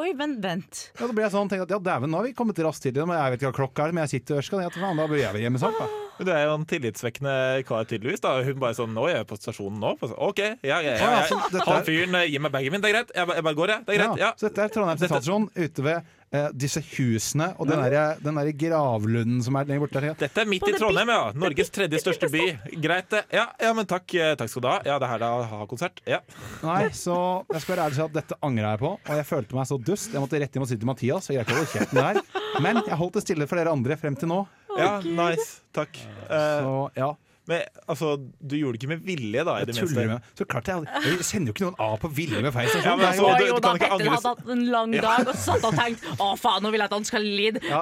[0.01, 0.79] Oi, vent, vent.
[0.97, 2.95] Ja, da ble jeg sånn, tenkte at ja, dæven, nå har vi kommet raskt til
[2.97, 3.05] det.
[3.05, 4.63] Men jeg vet ikke hva klokka er, men jeg sitter og ørsker.
[4.73, 5.75] Da bør jeg være hjemme sånn.
[5.77, 5.89] Da.
[6.19, 8.21] Men Du er jo en tillitsvekkende kar, tydeligvis.
[8.21, 10.97] da Hun bare sånn 'Nå er jeg på stasjonen nå.' Så, OK, ja, ja, ja,
[10.97, 11.27] Å, ja, ja.
[11.27, 12.81] så Han fyren eh, gir meg bagen min.
[12.81, 13.13] Det er greit.
[13.15, 13.87] Jeg, ba- jeg bare går, jeg.
[13.87, 14.19] Det er greit.
[14.21, 14.33] Ja.
[14.37, 16.03] Så dette er Trondheim sentralstasjon ute ved
[16.33, 20.15] eh, disse husene og den der, den der gravlunden som er lenger borte der.
[20.21, 21.33] Dette er midt i Trondheim, ja.
[21.37, 22.45] Norges tredje største by.
[22.83, 23.25] Greit, det.
[23.33, 24.79] Ja, ja, men takk, eh, takk skal du ha.
[24.85, 26.01] Ja, det er her det er ha-konsert.
[26.09, 26.21] Ja.
[26.63, 29.27] Nei, så jeg skal være ærlig og si at dette angrer jeg på, og jeg
[29.29, 30.13] følte meg så dust.
[30.13, 32.61] Jeg måtte rett hjem og si til Mathias, jeg greide ikke å holde kjeften der.
[32.61, 34.47] Men jeg holdt det stille for dere andre frem til nå.
[34.79, 35.61] Ja, nice.
[35.73, 35.97] Takk.
[36.29, 37.12] Eh, Så ja,
[37.51, 37.59] men
[37.91, 40.03] altså, du gjorde det ikke med vilje, da, i det minste.
[40.07, 42.85] med Så klart jeg, jeg sender jo ikke noen av på vilje med feil stasjon.
[42.87, 45.35] Ja, men altså, jo- du- jo da, Petter angre- hadde hatt en lang dag og
[45.35, 47.61] satt og tenkt Å faen, nå vil jeg at han skal lide.
[47.66, 47.81] Ja.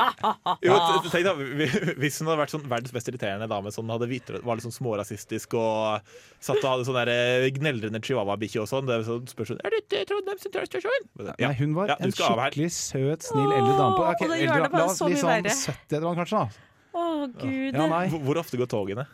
[0.64, 0.78] Jo,
[1.12, 1.34] tenk da,
[2.00, 4.72] Hvis hun hadde vært sånn verdens mest irriterende dame som hadde vitret, var litt sånn
[4.78, 6.00] smårasistisk og
[6.40, 10.06] satt og hadde sånn eh, gneldrende chihuahua-bikkje og sånn, det så spørs hun Er dette
[10.08, 11.04] Trondheim sentralstasjon?
[11.20, 11.36] Ja.
[11.50, 13.92] Nei, hun var Ja, en skikkelig søt, snill eldre dame.
[13.92, 15.12] På, Åh, og det eldre, gjør det bare la mye verre.
[15.12, 15.76] Litt sånn verre.
[15.76, 16.40] 70 eller noe, kanskje.
[16.48, 16.48] da
[16.94, 17.74] Å gud.
[17.74, 18.06] Ja, nei.
[18.12, 19.06] Hvor, hvor ofte går togene?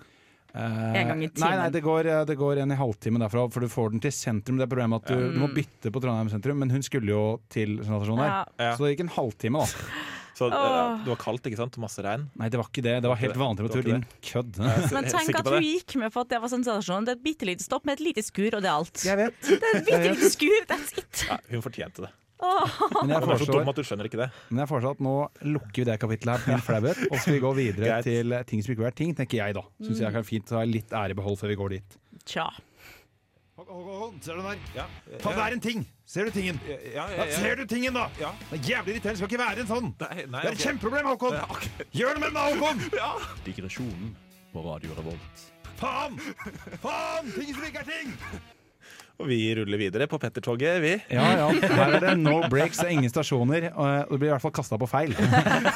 [0.56, 3.44] Eh, En gang i Nei, nei det, går, eh, det går en i halvtime derfra,
[3.52, 4.56] for du får den til sentrum.
[4.56, 7.24] Det er problemet at du, du må bytte på Trondheim sentrum, men hun skulle jo
[7.52, 8.54] til stasjonen der.
[8.62, 8.76] Ja.
[8.78, 10.14] Så det gikk en halvtime, da.
[10.36, 10.98] Så oh.
[11.00, 11.76] Det var kaldt, ikke sant?
[11.78, 12.26] Og masse regn.
[12.36, 12.98] Nei, det var ikke det.
[13.04, 13.86] Det var helt vanlig temperatur.
[13.88, 14.58] Din kødd.
[14.92, 17.08] Men tenk at hun gikk med for at det var sensasjonen.
[17.08, 19.00] Det er et bitte lite stopp med et lite skur, og det er alt.
[19.08, 19.38] Jeg vet.
[19.48, 21.24] Det er et bitte lite skur, that's it.
[21.30, 22.12] Ja, hun fortjente det.
[22.36, 24.28] Men jeg er så foreslår, dum at du skjønner ikke det.
[24.50, 25.14] men jeg foreslår at nå
[25.56, 28.64] lukker vi det kapittelet her, min flauhet, og så skal vi gå videre til ting
[28.64, 29.64] som ikke er ting, tenker jeg da.
[29.80, 32.00] Syns jeg er fint å ha litt ære i behold før vi går dit.
[32.28, 32.50] Tja.
[33.56, 34.58] Ser du den der?
[34.76, 34.84] Ja,
[35.16, 35.86] det er en ting!
[36.04, 36.60] Ser du tingen?
[36.68, 38.04] ja, Ja, ser du tingen, da?
[38.20, 38.34] Ja.
[38.50, 39.16] Det er jævlig irriterende.
[39.16, 39.88] Skal ikke være en sånn.
[40.02, 40.66] Nei, nei, Det er et okay.
[40.66, 41.38] kjempeproblem, Håkon!
[41.96, 42.84] Gjør noe med den, Håkon!
[42.92, 43.40] Håkon!
[43.48, 44.12] Digresjonen
[44.52, 45.48] på Radio Revolt.
[45.80, 46.20] Faen!
[46.84, 47.32] Faen!
[47.32, 48.14] Ting som ikke er ting!
[49.16, 50.90] Og vi ruller videre på Petter-toget, vi.
[51.14, 51.46] Ja, ja.
[51.72, 53.70] Her er det no breaks, er ingen stasjoner.
[53.72, 55.14] Og du blir i hvert fall kasta på feil.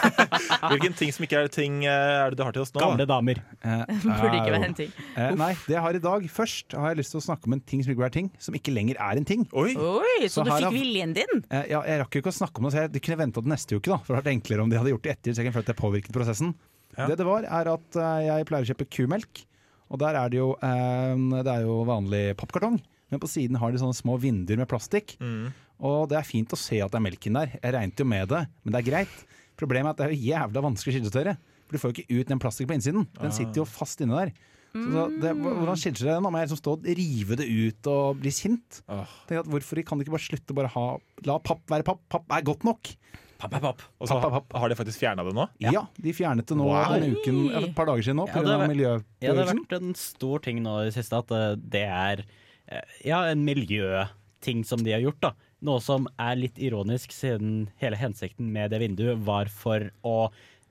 [0.70, 2.82] Hvilken ting som ikke er ting eh, er det du har til oss nå?
[2.82, 3.40] Gamle damer.
[3.64, 4.92] Eh, Burde ikke være en ting.
[5.16, 7.56] Eh, nei, det jeg har i dag Først har jeg lyst til å snakke om
[7.56, 9.46] en ting som ikke er ting, som ikke lenger er en ting.
[9.56, 9.72] Oi!
[9.72, 11.42] Oi, så, Så du fikk har- viljen din?
[11.48, 13.40] Eh, ja, jeg rakk jo ikke å snakke om det, så jeg, de kunne venta
[13.44, 13.88] til neste uke.
[13.88, 15.58] da For Det hadde vært enklere om de hadde gjort det etter, så jeg kunne
[15.62, 16.52] følt det påvirket prosessen.
[16.98, 17.06] Ja.
[17.08, 19.44] Det det var, er at eh, jeg pleier å kjøpe kumelk,
[19.90, 22.76] og der er det jo, eh, det er jo vanlig pappkartong.
[23.10, 25.16] Men på siden har de sånne små vinduer med plastikk.
[25.20, 25.50] Mm.
[25.80, 27.54] Og det er fint å se at det er melken der.
[27.62, 29.16] Jeg regnet jo med det, men det er greit.
[29.60, 31.36] Problemet er at det er jo jævla vanskelig å skiltetørre.
[31.66, 33.06] For du får jo ikke ut den plastikken på innsiden.
[33.20, 34.32] Den sitter jo fast inne der.
[34.70, 36.18] Så, så det, hvordan skiller seg det?
[36.22, 38.82] Nå må jeg liksom stå og rive det ut og bli sint.
[38.86, 39.14] Åh.
[39.26, 40.84] Tenk at Hvorfor kan de ikke bare slutte å bare ha
[41.26, 42.04] La papp være papp.
[42.12, 42.92] Papp er godt nok.
[43.40, 43.82] Papp, er papp.
[43.98, 45.46] Og så Papp, papp, har de faktisk fjerna det nå?
[45.64, 46.92] Ja, de fjernet det nå Wow.
[46.92, 48.42] denne uken, et par dager siden nå Ja, pga.
[48.44, 51.30] det har vært- Ja, det har vært en stor ting nå i det siste at
[51.32, 52.22] eh, det er
[53.04, 55.20] ja, en miljøting som de har gjort.
[55.24, 55.32] da.
[55.66, 60.16] Noe som er litt ironisk, siden hele hensikten med det vinduet var for å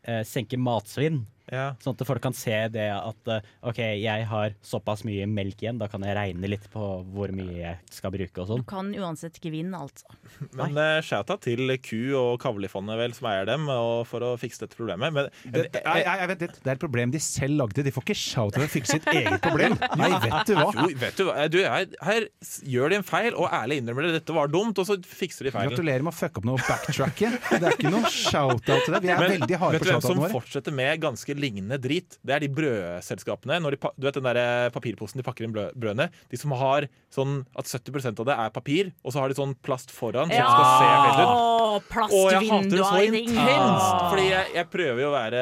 [0.03, 1.23] eh, senke matsvinn.
[1.53, 1.65] Ja.
[1.83, 5.79] Sånn at folk kan se det at eh, OK, jeg har såpass mye melk igjen,
[5.81, 8.63] da kan jeg regne litt på hvor mye jeg skal bruke og sånn.
[8.63, 10.09] Du kan uansett ikke vinne, altså.
[10.57, 14.63] Men uh, shout-out til Ku og Kavlifondet vel, som eier dem, og for å fikse
[14.65, 15.13] dette problemet.
[15.15, 16.59] Men Det, det, jeg, jeg vet, litt.
[16.63, 17.85] det er et problem de selv lagde.
[17.87, 19.77] De får ikke shout til å fikse sitt eget problem.
[19.99, 20.69] Nei, vet du hva?
[20.75, 21.47] jo, vet du hva?
[21.49, 22.27] Du, her, her
[22.69, 24.13] gjør de en feil, og ærlig innrømmer det.
[24.19, 25.73] Dette var dumt, og så fikser de feilen.
[25.73, 27.31] Gratulerer med å fucke opp noe backtracke.
[27.49, 29.03] Det er ikke noe shout-out til det.
[29.05, 31.35] Vi er Men veldig harde på shoutouten vår vet du hvem som fortsetter med ganske
[31.39, 32.17] lignende drit?
[32.25, 33.59] Det er de brødselskapene.
[33.63, 36.09] Når de, du vet den der papirposen de pakker inn brødene?
[36.31, 39.55] De som har sånn at 70% av det er papir, og så har de sånn
[39.65, 41.59] plast foran som skal se ut.
[42.09, 43.87] Og jeg hater det så intenst!
[44.09, 45.41] Fordi jeg, jeg prøver jo å være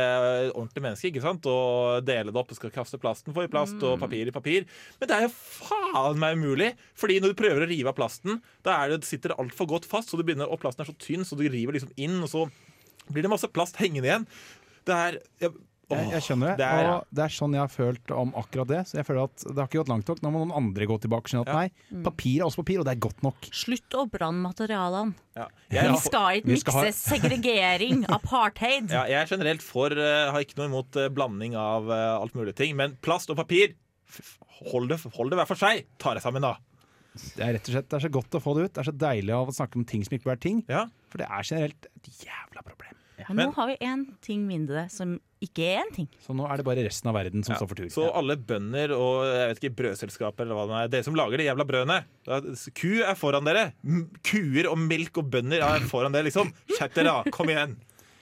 [0.54, 1.48] ordentlig menneske ikke sant?
[1.48, 2.54] og dele det opp.
[2.58, 4.68] Skal kaste plasten for i plast og papir i papir.
[5.00, 6.72] Men det er jo faen meg umulig!
[6.98, 9.88] Fordi når du prøver å rive av plasten, da er det, sitter det altfor godt
[9.90, 12.48] fast, så begynner, og plasten er så tynn, så du river liksom inn, og så
[13.08, 14.28] blir det masse plast hengende igjen.
[14.88, 15.54] Det er jeg,
[15.88, 18.68] Jeg, jeg skjønner det, det er- og det er sånn jeg har følt om akkurat
[18.68, 18.80] det.
[18.90, 20.20] Så jeg føler at det har ikke gått langt nok.
[20.26, 21.62] Nå må noen andre gå tilbake og skjønne at Ja.
[21.62, 23.48] nei, papir er også papir, og det er godt nok.
[23.56, 25.16] Slutt å brenne materialene.
[25.38, 25.48] Ja.
[25.72, 28.90] Vi skal ikke mikse ha- segregering, apartheid.
[28.92, 32.36] ja, jeg er generelt for uh, Har ikke noe imot uh, blanding av uh, alt
[32.36, 33.76] mulig ting, men plast og papir
[34.72, 35.86] Hold det, hold det hver for seg!
[36.02, 36.56] Ta det sammen, da.
[37.36, 38.74] Det er rett og slett det er så godt å få det ut.
[38.74, 40.62] Det er så deilig å snakke om ting som ikke bør være ting.
[40.70, 40.86] Ja.
[41.12, 42.96] For det er generelt et jævla problem.
[43.30, 46.08] Men Men- nå har vi én ting mindre som ikke er en ting.
[46.26, 47.58] Så nå er det bare resten av verden som Ja.
[47.60, 47.90] står for tur.
[47.90, 51.38] Så alle bønder og jeg vet ikke, brødselskaper eller hva det er, dere som lager
[51.38, 52.04] de jævla brødene
[52.74, 53.74] Ku er foran dere.
[54.24, 56.52] Kuer og melk og bønder er foran dere, liksom.
[56.70, 57.24] Skjerp dere, da.
[57.32, 57.76] Kom igjen.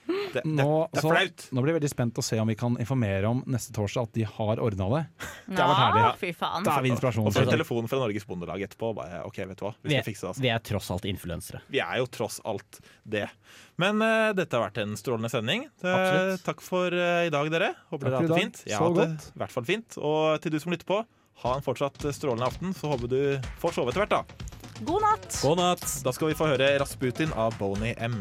[0.06, 1.44] Det, det, Nå, det er så, flaut.
[1.50, 4.12] nå blir jeg veldig spent å se om vi kan informere om neste torsdag at
[4.14, 5.02] de har ordna det.
[5.46, 6.12] Det har vært herlig, ja.
[6.20, 6.66] Fy faen.
[6.66, 7.26] Da er vi inspirasjon.
[7.26, 8.92] Og så en telefon fra Norges Bondelag etterpå.
[8.96, 10.32] Bare, ok, vet du hva, vi Vi skal fikse det.
[10.32, 10.44] Altså.
[10.46, 11.62] vi er tross alt influensere.
[11.72, 13.26] Vi er jo tross alt det.
[13.82, 15.66] Men uh, dette har vært en strålende sending.
[15.84, 17.74] Uh, takk for uh, i dag, dere.
[17.92, 18.64] Håper dere har hatt det fint.
[18.66, 19.98] Jeg har hatt det i hvert fall fint.
[20.00, 21.02] Og til du som lytter på,
[21.44, 22.76] ha en fortsatt strålende aften.
[22.76, 23.20] Så håper du
[23.62, 24.52] får sove etter hvert, da.
[24.84, 25.38] God natt!
[25.40, 25.84] God natt!
[26.04, 28.18] Da skal vi få høre Rasputin av Boney M.